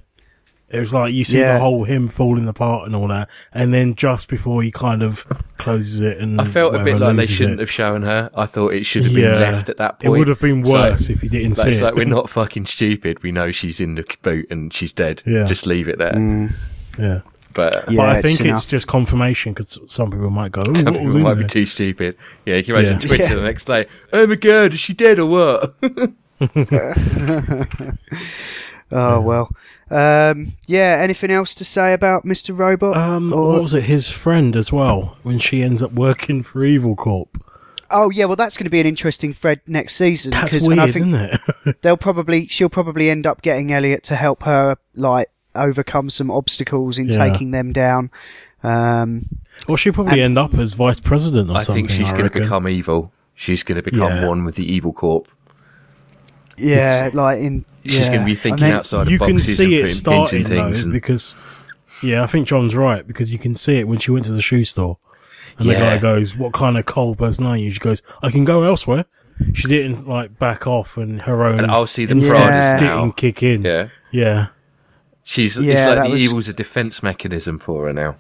It 0.72 0.80
was 0.80 0.94
like 0.94 1.14
you 1.14 1.24
see 1.24 1.40
Yeah. 1.40 1.54
the 1.54 1.60
whole 1.60 1.84
him 1.84 2.08
falling 2.08 2.48
apart 2.48 2.86
and 2.86 2.96
all 2.96 3.08
that, 3.08 3.28
and 3.54 3.74
then 3.74 3.96
just 3.96 4.28
before 4.30 4.62
he 4.62 4.70
kind 4.72 5.02
of 5.02 5.26
closes 5.58 6.02
it 6.02 6.20
and 6.20 6.40
I 6.40 6.46
felt 6.46 6.76
a 6.76 6.80
bit 6.84 7.00
like 7.00 7.16
they 7.16 7.26
shouldn't 7.26 7.56
it. 7.60 7.62
have 7.62 7.72
shown 7.72 8.04
her. 8.04 8.30
I 8.36 8.46
thought 8.46 8.74
it 8.74 8.86
should 8.86 9.04
have 9.06 9.14
been 9.16 9.40
left 9.40 9.70
at 9.70 9.78
that 9.78 10.00
point. 10.00 10.06
It 10.16 10.18
would 10.20 10.28
have 10.28 10.40
been 10.40 10.60
It's 10.62 10.70
like- 10.70 10.92
worse 10.94 11.10
if 11.10 11.24
you 11.24 11.30
didn't 11.30 11.58
Like, 11.58 11.66
see 11.66 11.70
it's 11.72 11.80
it. 11.80 11.84
like 11.86 11.96
we're 11.96 12.06
not 12.06 12.30
fucking 12.30 12.68
stupid. 12.68 13.24
We 13.24 13.32
know 13.32 13.52
she's 13.52 13.82
in 13.82 13.96
the 13.96 14.06
boot 14.22 14.46
and 14.52 14.72
she's 14.74 14.94
dead. 14.94 15.24
Yeah. 15.26 15.46
Just 15.46 15.66
leave 15.66 15.88
it 15.88 15.98
there. 15.98 16.14
Mm. 16.14 16.54
yeah. 17.00 17.20
But 17.54 17.86
Yeah, 17.92 17.98
but 17.98 18.06
I 18.10 18.18
it's 18.20 18.28
think 18.28 18.40
it's 18.42 18.48
enough. 18.48 18.68
just 18.68 18.86
confirmation 18.88 19.54
because 19.54 19.80
some 19.88 20.12
people 20.12 20.30
might 20.30 20.52
go, 20.52 20.62
"Ooh, 20.62 20.76
some 20.76 20.86
what 20.86 20.94
people 20.94 21.06
was 21.08 21.16
in 21.16 21.22
might 21.24 21.34
be 21.34 21.46
too 21.46 21.66
stupid. 21.66 22.16
Yeah, 22.46 22.58
you 22.58 22.64
can 22.64 22.76
imagine 22.76 23.00
Yeah. 23.02 23.08
Twitter 23.08 23.24
Yeah. 23.24 23.34
the 23.36 23.42
next 23.42 23.66
day. 23.66 23.88
Oh 24.14 24.28
my 24.28 24.36
god, 24.36 24.74
is 24.76 24.80
she 24.80 24.94
dead 24.94 25.18
or 25.18 25.26
what? 25.26 25.74
Oh 28.92 29.20
well. 29.22 29.52
Um, 29.92 30.54
yeah. 30.68 31.00
Anything 31.02 31.32
else 31.32 31.56
to 31.56 31.66
say 31.66 31.94
about 31.94 32.26
Mr. 32.26 32.58
Robot? 32.58 32.96
Um, 32.98 33.34
Or- 33.34 33.54
what 33.54 33.62
was 33.62 33.74
it? 33.74 33.84
His 33.84 34.08
friend 34.10 34.56
as 34.56 34.72
well 34.72 35.18
when 35.24 35.40
she 35.40 35.64
ends 35.64 35.82
up 35.82 35.92
working 35.94 36.44
for 36.44 36.64
Evil 36.64 36.96
Corp. 36.96 37.42
oh 37.92 38.10
yeah. 38.12 38.26
Well, 38.26 38.36
that's 38.36 38.56
going 38.56 38.66
to 38.66 38.70
be 38.70 38.80
an 38.80 38.86
interesting 38.86 39.34
thread 39.34 39.62
next 39.68 39.96
season. 39.96 40.32
That's 40.32 40.54
'cause- 40.54 40.68
weird, 40.68 40.80
I 40.80 40.92
think 40.92 41.08
isn't 41.08 41.16
it? 41.66 41.82
they'll 41.82 41.98
probably 41.98 42.48
she'll 42.48 42.70
probably 42.70 43.10
end 43.10 43.26
up 43.26 43.42
getting 43.42 43.72
Elliot 43.74 44.04
to 44.04 44.16
help 44.16 44.44
her 44.44 44.78
like 44.96 45.30
overcome 45.56 46.10
some 46.12 46.30
obstacles 46.30 47.00
in 47.00 47.08
Yeah. 47.10 47.26
taking 47.32 47.50
them 47.52 47.74
down. 47.74 48.12
Um, 48.62 49.26
or 49.68 49.78
she'll 49.78 49.94
probably 49.94 50.22
end 50.22 50.38
up 50.38 50.54
as 50.54 50.74
vice 50.74 51.00
president 51.00 51.50
or 51.50 51.58
I 51.58 51.64
something. 51.64 51.88
think 51.88 51.98
she's 52.00 52.12
going 52.12 52.30
to 52.30 52.40
become 52.40 52.68
evil. 52.68 53.12
She's 53.34 53.64
going 53.64 53.78
to 53.78 53.82
become 53.82 54.18
Yeah. 54.18 54.28
one 54.28 54.44
with 54.46 54.56
the 54.56 54.72
evil 54.72 54.94
corp. 54.94 55.28
yeah, 56.58 57.10
like 57.14 57.40
in 57.40 57.66
She's 57.86 58.00
yeah. 58.00 58.08
going 58.10 58.20
to 58.20 58.26
be 58.26 58.36
thinking 58.36 58.68
outside 58.68 59.04
of 59.04 59.10
you 59.12 59.18
can 59.20 59.36
boxes 59.38 59.58
see 59.58 59.64
and 59.64 59.74
it 59.74 59.88
pin- 59.88 59.96
starting 59.96 60.44
pinching 60.44 60.58
things. 60.66 60.78
though, 60.80 60.84
and- 60.86 60.94
because 60.94 61.36
yeah, 62.04 62.24
I 62.24 62.28
think 62.28 62.48
John's 62.48 62.76
right 62.76 63.06
because 63.08 63.32
you 63.32 63.40
can 63.40 63.56
see 63.56 63.78
it 63.78 63.88
when 63.88 64.00
she 64.00 64.12
went 64.12 64.26
to 64.26 64.32
the 64.32 64.42
shoe 64.42 64.64
store, 64.64 64.98
and 65.58 65.70
the 65.70 65.74
guy 65.74 65.98
goes, 65.98 66.36
"What 66.36 66.54
kind 66.54 66.78
of 66.78 66.86
cold 66.86 67.18
person 67.18 67.46
are 67.46 67.58
you?" 67.58 67.72
She 67.72 67.80
goes, 67.80 68.02
"I 68.22 68.32
can 68.32 68.46
go 68.46 68.64
elsewhere." 68.64 69.06
She 69.54 69.68
didn't 69.70 70.08
like 70.08 70.38
back 70.38 70.68
off, 70.68 70.98
and 70.98 71.22
her 71.22 71.46
own 71.46 71.60
and 71.60 71.72
I'll 71.72 71.88
see 71.88 72.06
the 72.06 72.16
Yeah. 72.18 72.30
pride 72.30 72.48
Yeah. 72.50 72.78
didn't 72.78 72.96
now. 73.08 73.12
kick 73.12 73.42
in. 73.44 73.64
Yeah. 73.64 73.88
yeah, 74.12 74.48
She's 75.24 75.58
Yeah, 75.60 75.72
it's 75.74 75.82
that 75.82 75.98
like 75.98 76.08
the 76.08 76.12
was- 76.12 76.24
evil's 76.24 76.48
a 76.50 76.54
defense 76.54 77.02
mechanism 77.04 77.60
for 77.60 77.88
her 77.88 77.94
now. 77.94 78.16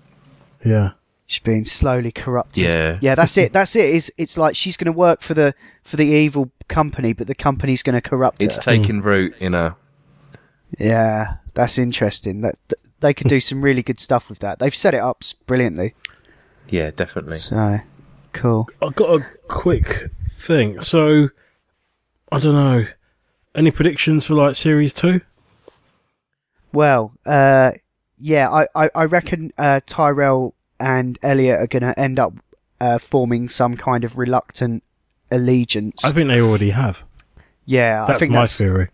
yeah. 0.65 0.91
she's 1.27 1.43
being 1.43 1.63
slowly 1.65 2.11
corrupted. 2.11 2.63
Yeah. 2.63 2.97
yeah, 3.01 3.15
that's 3.15 3.37
it. 3.37 3.53
That's 3.53 3.75
it. 3.75 3.85
Is 3.93 4.11
it's 4.17 4.35
like 4.37 4.55
she's 4.55 4.77
going 4.77 4.87
to 4.87 4.97
work 4.97 5.21
for 5.21 5.33
the 5.35 5.53
for 5.83 5.95
the 5.97 6.05
evil 6.05 6.49
company, 6.69 7.13
but 7.13 7.27
the 7.27 7.35
company's 7.35 7.83
going 7.83 7.99
to 7.99 8.09
corrupt 8.09 8.41
it. 8.41 8.45
It's 8.45 8.55
her. 8.57 8.61
taking 8.61 9.01
root, 9.01 9.35
you 9.39 9.49
know. 9.49 9.75
yeah, 10.77 11.35
that's 11.53 11.77
interesting. 11.77 12.41
That 12.41 12.55
th- 12.69 12.81
they 13.01 13.13
could 13.13 13.27
do 13.27 13.39
some 13.49 13.61
really 13.61 13.83
good 13.83 13.99
stuff 13.99 14.29
with 14.29 14.39
that. 14.39 14.59
They've 14.59 14.75
set 14.75 14.93
it 14.93 15.01
up 15.01 15.23
brilliantly. 15.45 15.95
Yeah, 16.69 16.91
definitely. 16.91 17.39
So 17.39 17.79
cool. 18.33 18.69
I've 18.81 18.95
got 18.95 19.21
a 19.21 19.25
quick 19.47 20.11
thing. 20.29 20.81
So 20.81 21.29
I 22.31 22.39
don't 22.39 22.55
know. 22.55 22.85
Any 23.55 23.71
predictions 23.71 24.25
for 24.25 24.35
like 24.35 24.55
series 24.55 24.93
two? 24.93 25.21
Well, 26.71 27.13
uh, 27.25 27.71
yeah, 28.19 28.49
I, 28.49 28.67
I, 28.75 28.89
I 28.93 29.03
reckon 29.05 29.51
uh, 29.57 29.81
Tyrell 29.87 30.53
and 30.79 31.17
Elliot 31.23 31.59
are 31.59 31.67
going 31.67 31.83
to 31.83 31.99
end 31.99 32.19
up 32.19 32.33
uh, 32.79 32.99
forming 32.99 33.49
some 33.49 33.75
kind 33.75 34.03
of 34.03 34.17
reluctant 34.17 34.83
allegiance. 35.31 36.03
I 36.05 36.11
think 36.11 36.27
they 36.29 36.41
already 36.41 36.69
have. 36.71 37.03
yeah, 37.65 38.05
That's 38.05 38.17
I 38.17 38.19
think 38.19 38.31
my 38.33 38.39
that's 38.41 38.57
theory. 38.57 38.89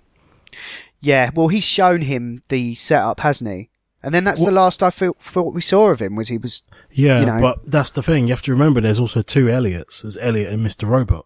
yeah. 1.02 1.30
Well, 1.34 1.48
he's 1.48 1.64
shown 1.64 2.02
him 2.02 2.44
the 2.50 2.76
setup, 2.76 3.20
hasn't 3.20 3.50
he? 3.52 3.70
And 4.04 4.14
then 4.14 4.24
that's 4.24 4.42
What- 4.42 4.48
the 4.48 4.52
last 4.56 4.84
I 4.84 4.92
feel, 4.92 5.16
thought 5.20 5.54
we 5.54 5.62
saw 5.62 5.90
of 5.90 6.00
him 6.02 6.16
was 6.16 6.28
he 6.28 6.38
was 6.38 6.62
Yeah, 6.92 7.20
you 7.22 7.26
know. 7.26 7.40
but 7.40 7.60
that's 7.72 7.90
the 7.92 8.04
thing. 8.04 8.28
You 8.28 8.34
have 8.34 8.42
to 8.44 8.52
remember 8.52 8.80
there's 8.82 9.00
also 9.00 9.22
two 9.22 9.50
Elliots. 9.50 10.04
There's 10.04 10.18
Elliot 10.18 10.52
and 10.54 10.66
Mr. 10.66 10.88
Robot. 10.88 11.26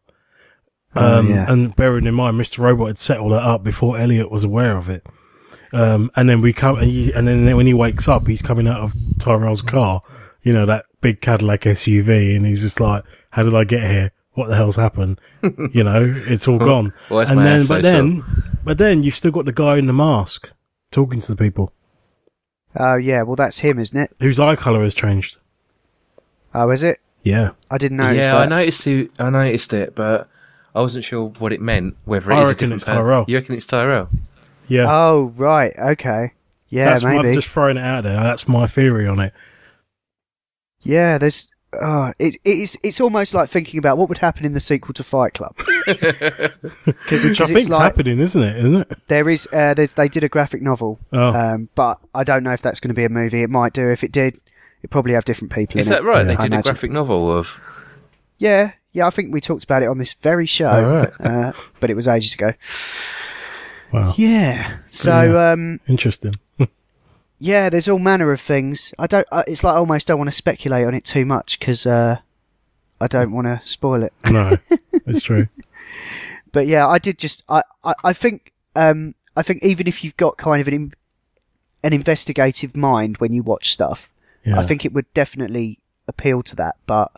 Oh, 0.96 1.20
Um, 1.20 1.30
yeah. 1.30 1.52
And 1.52 1.76
bearing 1.76 2.08
in 2.08 2.16
mind, 2.16 2.40
Mr. 2.40 2.60
Robot 2.60 2.88
had 2.88 2.98
set 3.00 3.20
all 3.20 3.30
that 3.30 3.44
up 3.44 3.64
before 3.64 3.98
Elliot 4.00 4.32
was 4.32 4.44
aware 4.44 4.78
of 4.78 4.90
it. 4.90 5.06
Um, 5.72 6.10
and 6.16 6.28
then 6.30 6.42
we 6.42 6.52
come, 6.54 6.78
and, 6.80 6.90
he, 6.90 7.12
and 7.12 7.28
then 7.28 7.56
when 7.56 7.68
he 7.68 7.74
wakes 7.76 8.08
up, 8.08 8.26
he's 8.28 8.42
coming 8.42 8.68
out 8.68 8.80
of 8.82 8.96
Tyrell's 9.20 9.62
car, 9.62 10.02
you 10.42 10.52
know, 10.52 10.66
that 10.66 10.86
big 11.02 11.22
Cadillac 11.22 11.62
SUV, 11.62 12.36
and 12.36 12.44
he's 12.46 12.62
just 12.62 12.80
like, 12.80 13.04
how 13.32 13.44
did 13.44 13.54
I 13.54 13.66
get 13.66 13.84
here? 13.84 14.12
What 14.40 14.50
the 14.50 14.56
hell's 14.56 14.76
happened? 14.78 15.20
you 15.72 15.84
know, 15.84 16.14
it's 16.28 16.48
all 16.48 16.58
gone. 16.58 16.94
well, 17.10 17.28
and 17.28 17.40
then, 17.40 17.60
answer, 17.60 17.68
but 17.68 17.84
so- 17.84 17.92
then, 17.92 18.24
but 18.64 18.78
then 18.78 19.04
you've 19.04 19.16
still 19.16 19.32
got 19.32 19.46
the 19.46 19.54
guy 19.54 19.78
in 19.78 19.86
the 19.86 19.94
mask 19.94 20.52
talking 20.92 21.22
to 21.22 21.34
the 21.34 21.36
people 21.36 21.72
Oh 22.76 22.96
yeah, 22.96 23.24
well 23.24 23.36
that's 23.36 23.60
him, 23.60 23.80
isn't 23.80 24.00
it? 24.00 24.16
whose 24.20 24.40
eye 24.40 24.56
color 24.56 24.84
has 24.84 24.94
changed. 24.94 25.38
Oh, 26.54 26.70
is 26.70 26.84
it? 26.84 27.00
Yeah. 27.24 27.52
I 27.70 27.78
didn't 27.78 27.98
notice 27.98 28.26
yeah, 28.26 28.34
that. 28.34 28.42
I 28.42 28.46
noticed 28.46 28.88
it. 28.88 29.12
I 29.20 29.30
noticed 29.30 29.74
it, 29.74 29.96
but 29.96 30.30
I 30.74 30.82
wasn't 30.82 31.06
sure 31.06 31.30
what 31.40 31.52
it 31.52 31.62
meant. 31.62 31.98
Whether 32.06 32.32
it 32.32 32.36
I 32.36 32.42
is 32.42 32.48
a 32.48 32.52
reckon 32.52 32.70
different 32.70 32.82
it's 32.82 32.86
per- 32.86 32.96
Tyrell. 32.96 33.26
You 33.28 33.38
reckon 33.38 33.56
it's 33.56 33.66
Tyrell? 33.66 34.10
Yeah. 34.68 34.86
Oh 34.88 35.34
right, 35.36 35.74
okay. 35.78 36.34
Yeah, 36.70 36.86
That's 36.86 37.04
my, 37.04 37.16
maybe. 37.16 37.30
I'm 37.30 37.34
just 37.34 37.48
throwing 37.48 37.78
it 37.78 37.84
out 37.84 38.04
there. 38.04 38.18
That's 38.18 38.48
my 38.48 38.68
theory 38.68 39.08
on 39.08 39.20
it. 39.20 39.34
Yeah, 40.82 41.18
there's. 41.18 41.50
Oh, 41.72 42.12
it, 42.18 42.36
it's 42.44 42.76
it's 42.82 43.00
almost 43.00 43.34
like 43.36 43.50
thinking 43.52 43.78
about 43.78 43.98
what 44.00 44.10
would 44.10 44.18
happen 44.18 44.44
in 44.46 44.54
the 44.54 44.60
sequel 44.60 44.94
to 44.96 45.04
Fight 45.04 45.34
Club. 45.36 45.56
Because 46.86 47.24
Which 47.26 47.42
I 47.42 47.46
it's 47.50 47.70
like 47.70 47.82
happening, 47.82 48.20
isn't 48.20 48.42
it? 48.42 48.58
Isn't 48.58 48.76
it? 48.82 48.98
there 49.08 49.30
is 49.30 49.48
uh, 49.54 49.74
there's, 49.76 49.94
they 49.94 50.08
did 50.08 50.24
a 50.24 50.30
graphic 50.30 50.62
novel, 50.62 51.00
Oh. 51.14 51.30
um, 51.30 51.70
but 51.76 52.00
I 52.16 52.24
don't 52.24 52.44
know 52.44 52.52
if 52.52 52.62
that's 52.62 52.80
going 52.80 52.90
to 52.90 52.96
be 52.96 53.04
a 53.06 53.10
movie. 53.10 53.44
It 53.44 53.50
might 53.50 53.74
do. 53.74 53.90
If 53.90 54.04
it 54.04 54.12
did, 54.12 54.40
it 54.82 54.90
probably 54.90 55.14
have 55.14 55.26
different 55.26 55.52
people 55.54 55.80
Is 55.80 55.88
in 55.88 55.92
that 55.94 56.02
it. 56.02 56.06
right? 56.06 56.24
They 56.26 56.36
I 56.36 56.48
did 56.48 56.60
a 56.60 56.62
graphic 56.64 56.92
novel 56.92 57.36
of. 57.38 57.60
Yeah, 58.40 58.72
yeah. 58.94 59.06
I 59.06 59.10
think 59.12 59.32
we 59.34 59.42
talked 59.42 59.64
about 59.64 59.84
it 59.84 59.88
on 59.90 59.98
this 60.00 60.14
very 60.14 60.46
show, 60.48 60.70
Oh, 60.72 60.94
right. 60.94 61.14
uh, 61.20 61.52
but 61.80 61.90
it 61.92 61.96
was 61.96 62.08
ages 62.08 62.34
ago. 62.34 62.54
Wow. 63.92 64.14
Yeah. 64.18 64.78
So 64.90 65.12
yeah. 65.34 65.52
um, 65.52 65.80
Interesting. 65.88 66.34
yeah, 67.40 67.70
there's 67.70 67.88
all 67.88 68.00
manner 68.00 68.32
of 68.32 68.42
things. 68.42 68.94
I 69.00 69.08
don't. 69.08 69.28
Uh, 69.32 69.44
it's 69.48 69.64
like 69.64 69.74
I 69.76 69.78
almost 69.78 70.08
don't 70.08 70.18
want 70.20 70.30
to 70.30 70.36
speculate 70.36 70.86
on 70.86 70.94
it 70.94 71.06
too 71.06 71.26
much 71.26 71.58
because 71.60 71.86
uh, 71.86 72.18
I 73.00 73.08
don't 73.08 73.32
want 73.32 73.48
to 73.48 73.62
spoil 73.68 74.04
it. 74.04 74.14
no, 74.30 74.58
it's 74.94 75.24
true. 75.24 75.48
but 76.52 76.68
yeah, 76.68 76.88
I 76.88 77.00
did 77.00 77.18
just 77.18 77.44
I 77.50 77.64
I, 77.84 77.94
I 78.04 78.14
think 78.14 78.52
um 78.76 79.16
I 79.36 79.44
think 79.44 79.64
even 79.64 79.88
if 79.88 80.04
you've 80.04 80.18
got 80.18 80.38
kind 80.38 80.62
of 80.62 80.68
an 80.68 80.94
an 81.84 81.94
investigative 81.94 82.76
mind 82.76 83.18
when 83.18 83.32
you 83.34 83.42
watch 83.44 83.72
stuff, 83.72 84.10
Yeah. 84.46 84.60
I 84.60 84.68
think 84.68 84.84
it 84.86 84.92
would 84.94 85.12
definitely 85.14 85.80
appeal 86.10 86.44
to 86.44 86.56
that. 86.58 86.76
But 86.86 87.12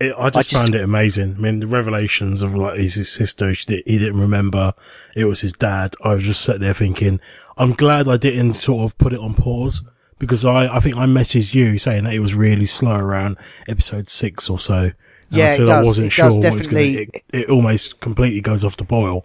It, 0.00 0.14
I 0.16 0.30
just 0.30 0.48
just- 0.48 0.62
found 0.62 0.74
it 0.74 0.80
amazing. 0.82 1.34
I 1.36 1.40
mean, 1.40 1.60
the 1.60 1.66
revelations 1.66 2.40
of 2.40 2.54
like 2.54 2.78
he's 2.80 2.94
his 2.94 3.10
sister, 3.12 3.52
did, 3.52 3.82
he 3.84 3.98
didn't 3.98 4.18
remember 4.20 4.72
it 5.14 5.26
was 5.26 5.42
his 5.42 5.52
dad. 5.52 5.94
I 6.02 6.14
was 6.14 6.22
just 6.24 6.40
sat 6.42 6.58
there 6.60 6.72
thinking, 6.72 7.20
I'm 7.58 7.72
glad 7.72 8.08
I 8.08 8.16
didn't 8.16 8.52
sort 8.54 8.84
of 8.84 8.96
put 8.98 9.12
it 9.12 9.18
on 9.20 9.34
pause 9.34 9.82
because 10.18 10.44
I, 10.44 10.74
I 10.76 10.80
think 10.80 10.96
I 10.96 11.06
messaged 11.06 11.54
you 11.54 11.78
saying 11.78 12.04
that 12.04 12.14
it 12.14 12.20
was 12.20 12.34
really 12.34 12.66
slow 12.66 12.96
around 12.96 13.36
episode 13.68 14.08
six 14.08 14.48
or 14.48 14.58
so. 14.58 14.74
And 14.84 14.94
Yeah, 15.30 15.46
I 15.46 15.48
it 15.50 15.54
said 15.54 15.68
I 15.68 15.82
wasn't 15.82 16.06
It 16.08 16.10
sure 16.10 16.26
does 16.26 16.36
what 16.36 16.42
to, 16.42 16.48
definitely- 16.50 16.96
it, 17.14 17.24
it 17.32 17.50
almost 17.50 18.00
completely 18.00 18.40
goes 18.40 18.64
off 18.64 18.76
the 18.76 18.84
boil. 18.84 19.24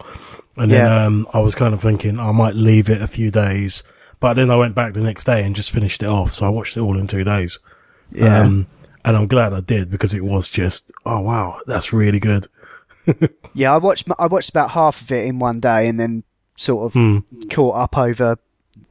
And 0.58 0.72
then, 0.72 0.86
Yeah. 0.86 1.06
um, 1.06 1.28
I 1.34 1.40
was 1.40 1.56
kind 1.56 1.74
of 1.74 1.82
thinking 1.82 2.20
I 2.20 2.32
might 2.32 2.56
leave 2.56 2.90
it 2.90 3.02
a 3.02 3.08
few 3.08 3.32
days, 3.32 3.82
but 4.20 4.36
then 4.36 4.50
I 4.52 4.56
went 4.56 4.75
back 4.75 4.94
the 4.94 5.02
next 5.02 5.24
day 5.25 5.44
and 5.44 5.56
just 5.56 5.72
finished 5.72 6.04
it 6.04 6.10
off. 6.10 6.34
So 6.34 6.46
I 6.46 6.50
watched 6.50 6.78
it 6.78 6.82
all 6.82 6.98
in 7.00 7.08
two 7.08 7.24
days. 7.24 7.58
yeah, 8.12 8.42
Um, 8.42 8.68
and 9.06 9.18
I'm 9.18 9.28
glad 9.28 9.54
I 9.54 9.60
did 9.62 9.90
because 9.90 10.13
it 10.13 10.24
was 10.24 10.50
just, 10.52 10.92
oh 11.06 11.22
wow, 11.22 11.60
that's 11.66 11.92
really 11.92 12.20
good. 12.20 12.48
yeah, 13.54 13.74
I 13.74 13.78
watched 13.78 14.08
I 14.20 14.28
watched 14.28 14.50
about 14.50 14.70
half 14.72 15.02
of 15.02 15.12
it 15.12 15.25
in 15.25 15.40
one 15.40 15.60
day 15.60 15.88
and 15.88 16.00
then 16.00 16.24
sort 16.56 16.86
of 16.86 16.94
Hmm. 16.94 17.18
caught 17.50 17.76
up 17.76 17.98
over 17.98 18.38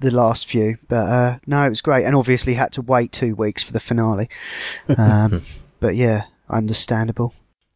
the 0.01 0.11
last 0.11 0.47
few. 0.47 0.77
But 0.89 1.09
uh, 1.09 1.39
no, 1.47 1.65
it 1.67 1.69
was 1.71 1.81
great, 1.81 2.05
and 2.05 2.15
obviously 2.17 2.55
had 2.55 2.73
to 2.73 2.83
wait 2.83 3.13
two 3.13 3.35
weeks 3.35 3.63
for 3.63 3.73
the 3.73 3.81
finale. 3.81 4.29
Um, 4.97 5.43
but 5.81 5.97
yeah, 5.97 6.25
understandable. 6.49 7.35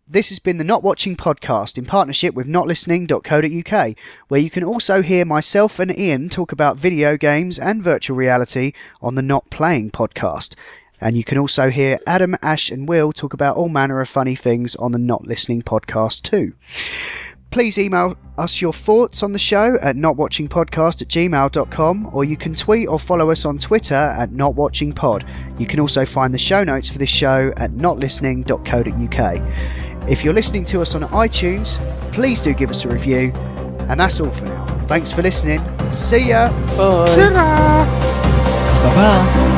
This 0.09 0.28
has 0.28 0.38
been 0.38 0.59
the 0.59 0.62
Not 0.64 0.85
Watching 0.85 1.16
podcast 1.16 1.79
in 1.79 1.85
partnership 1.85 2.33
with 2.35 2.46
notlistening.co.uk, 2.46 3.94
where 4.29 4.40
you 4.40 4.51
can 4.51 4.62
also 4.62 5.03
hear 5.03 5.25
myself 5.25 5.81
and 5.81 5.96
Ian 5.99 6.29
talk 6.29 6.53
about 6.53 6.77
video 6.77 7.16
games 7.16 7.59
and 7.59 7.83
virtual 7.83 8.16
reality 8.16 8.72
on 9.03 9.16
the 9.16 9.22
Not 9.22 9.51
Playing 9.51 9.90
podcast. 9.90 10.55
And 11.01 11.16
you 11.16 11.25
can 11.25 11.38
also 11.38 11.70
hear 11.70 11.99
Adam, 12.07 12.37
Ash, 12.40 12.70
and 12.70 12.88
Will 12.88 13.12
talk 13.12 13.35
about 13.35 13.57
all 13.57 13.68
manner 13.68 14.01
of 14.01 14.09
funny 14.09 14.37
things 14.37 14.77
on 14.77 14.92
the 14.92 14.99
Not 14.99 15.27
Listening 15.27 15.62
podcast 15.62 16.22
too. 16.22 16.53
Please 17.57 17.79
email 17.79 18.19
us 18.37 18.61
your 18.61 18.75
thoughts 18.75 19.23
on 19.23 19.33
the 19.33 19.38
show 19.38 19.79
at 19.81 19.97
notwatchingpodcast 19.97 21.01
at 21.01 21.09
gmail.com 21.09 22.11
or 22.12 22.23
you 22.23 22.37
can 22.37 22.55
tweet 22.55 22.87
or 22.87 23.01
follow 23.01 23.31
us 23.31 23.47
on 23.47 23.57
Twitter 23.57 23.95
at 23.95 24.29
notwatchingpod. 24.29 25.59
You 25.59 25.66
can 25.66 25.81
also 25.81 26.05
find 26.05 26.35
the 26.35 26.38
show 26.38 26.64
notes 26.64 26.90
for 26.90 26.99
this 26.99 27.09
show 27.09 27.55
at 27.57 27.71
notlistening.co.uk. 27.71 30.11
If 30.11 30.23
you're 30.23 30.35
listening 30.35 30.66
to 30.66 30.83
us 30.83 30.95
on 30.95 31.01
iTunes, 31.05 31.79
please 32.12 32.42
do 32.42 32.53
give 32.53 32.69
us 32.69 32.85
a 32.85 32.88
review. 32.88 33.33
And 33.88 34.01
that's 34.01 34.21
all 34.21 34.31
for 34.33 34.45
now. 34.45 34.66
Thanks 34.87 35.11
for 35.11 35.23
listening. 35.23 35.62
See 35.95 36.29
ya. 36.29 36.51
Bye. 36.77 37.16
Bye 37.16 37.33
bye. 38.95 39.53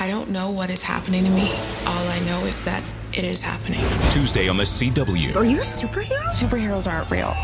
I 0.00 0.06
don't 0.06 0.30
know 0.30 0.50
what 0.50 0.70
is 0.70 0.80
happening 0.80 1.24
to 1.24 1.30
me. 1.30 1.50
All 1.84 2.06
I 2.06 2.20
know 2.20 2.44
is 2.44 2.62
that 2.62 2.84
it 3.12 3.24
is 3.24 3.42
happening. 3.42 3.80
Tuesday 4.12 4.48
on 4.48 4.56
the 4.56 4.62
CW. 4.62 5.34
Are 5.34 5.44
you 5.44 5.56
a 5.56 5.60
superhero? 5.60 6.22
Superheroes 6.28 6.88
aren't 6.88 7.10
real. 7.10 7.34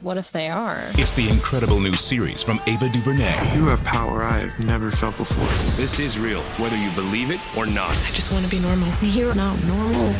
What 0.00 0.16
if 0.16 0.30
they 0.30 0.48
are? 0.48 0.80
It's 0.90 1.10
the 1.10 1.28
incredible 1.28 1.80
new 1.80 1.94
series 1.96 2.40
from 2.40 2.60
Ava 2.68 2.88
DuVernay. 2.88 3.56
You 3.56 3.66
have 3.66 3.82
power 3.82 4.22
I've 4.22 4.56
never 4.60 4.92
felt 4.92 5.16
before. 5.16 5.44
This 5.76 5.98
is 5.98 6.16
real, 6.16 6.42
whether 6.60 6.76
you 6.76 6.90
believe 6.92 7.32
it 7.32 7.40
or 7.56 7.66
not. 7.66 7.90
I 7.90 8.10
just 8.12 8.30
want 8.32 8.44
to 8.44 8.50
be 8.50 8.60
normal. 8.60 8.92
You're 9.02 9.34
not 9.34 9.60
normal. 9.64 10.14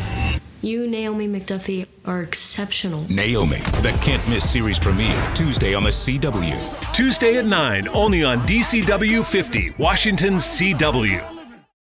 You, 0.61 0.87
Naomi 0.87 1.29
McDuffie, 1.29 1.87
are 2.03 2.23
exceptional. 2.23 3.05
Naomi, 3.09 3.57
the 3.83 3.97
can't 4.01 4.27
miss 4.27 4.49
series 4.51 4.79
premiere 4.79 5.31
Tuesday 5.33 5.75
on 5.75 5.83
the 5.83 5.91
CW. 5.91 6.93
Tuesday 6.93 7.37
at 7.37 7.45
9, 7.45 7.87
only 7.89 8.23
on 8.25 8.39
DCW 8.39 9.23
50, 9.23 9.75
Washington 9.77 10.33
CW. 10.33 11.34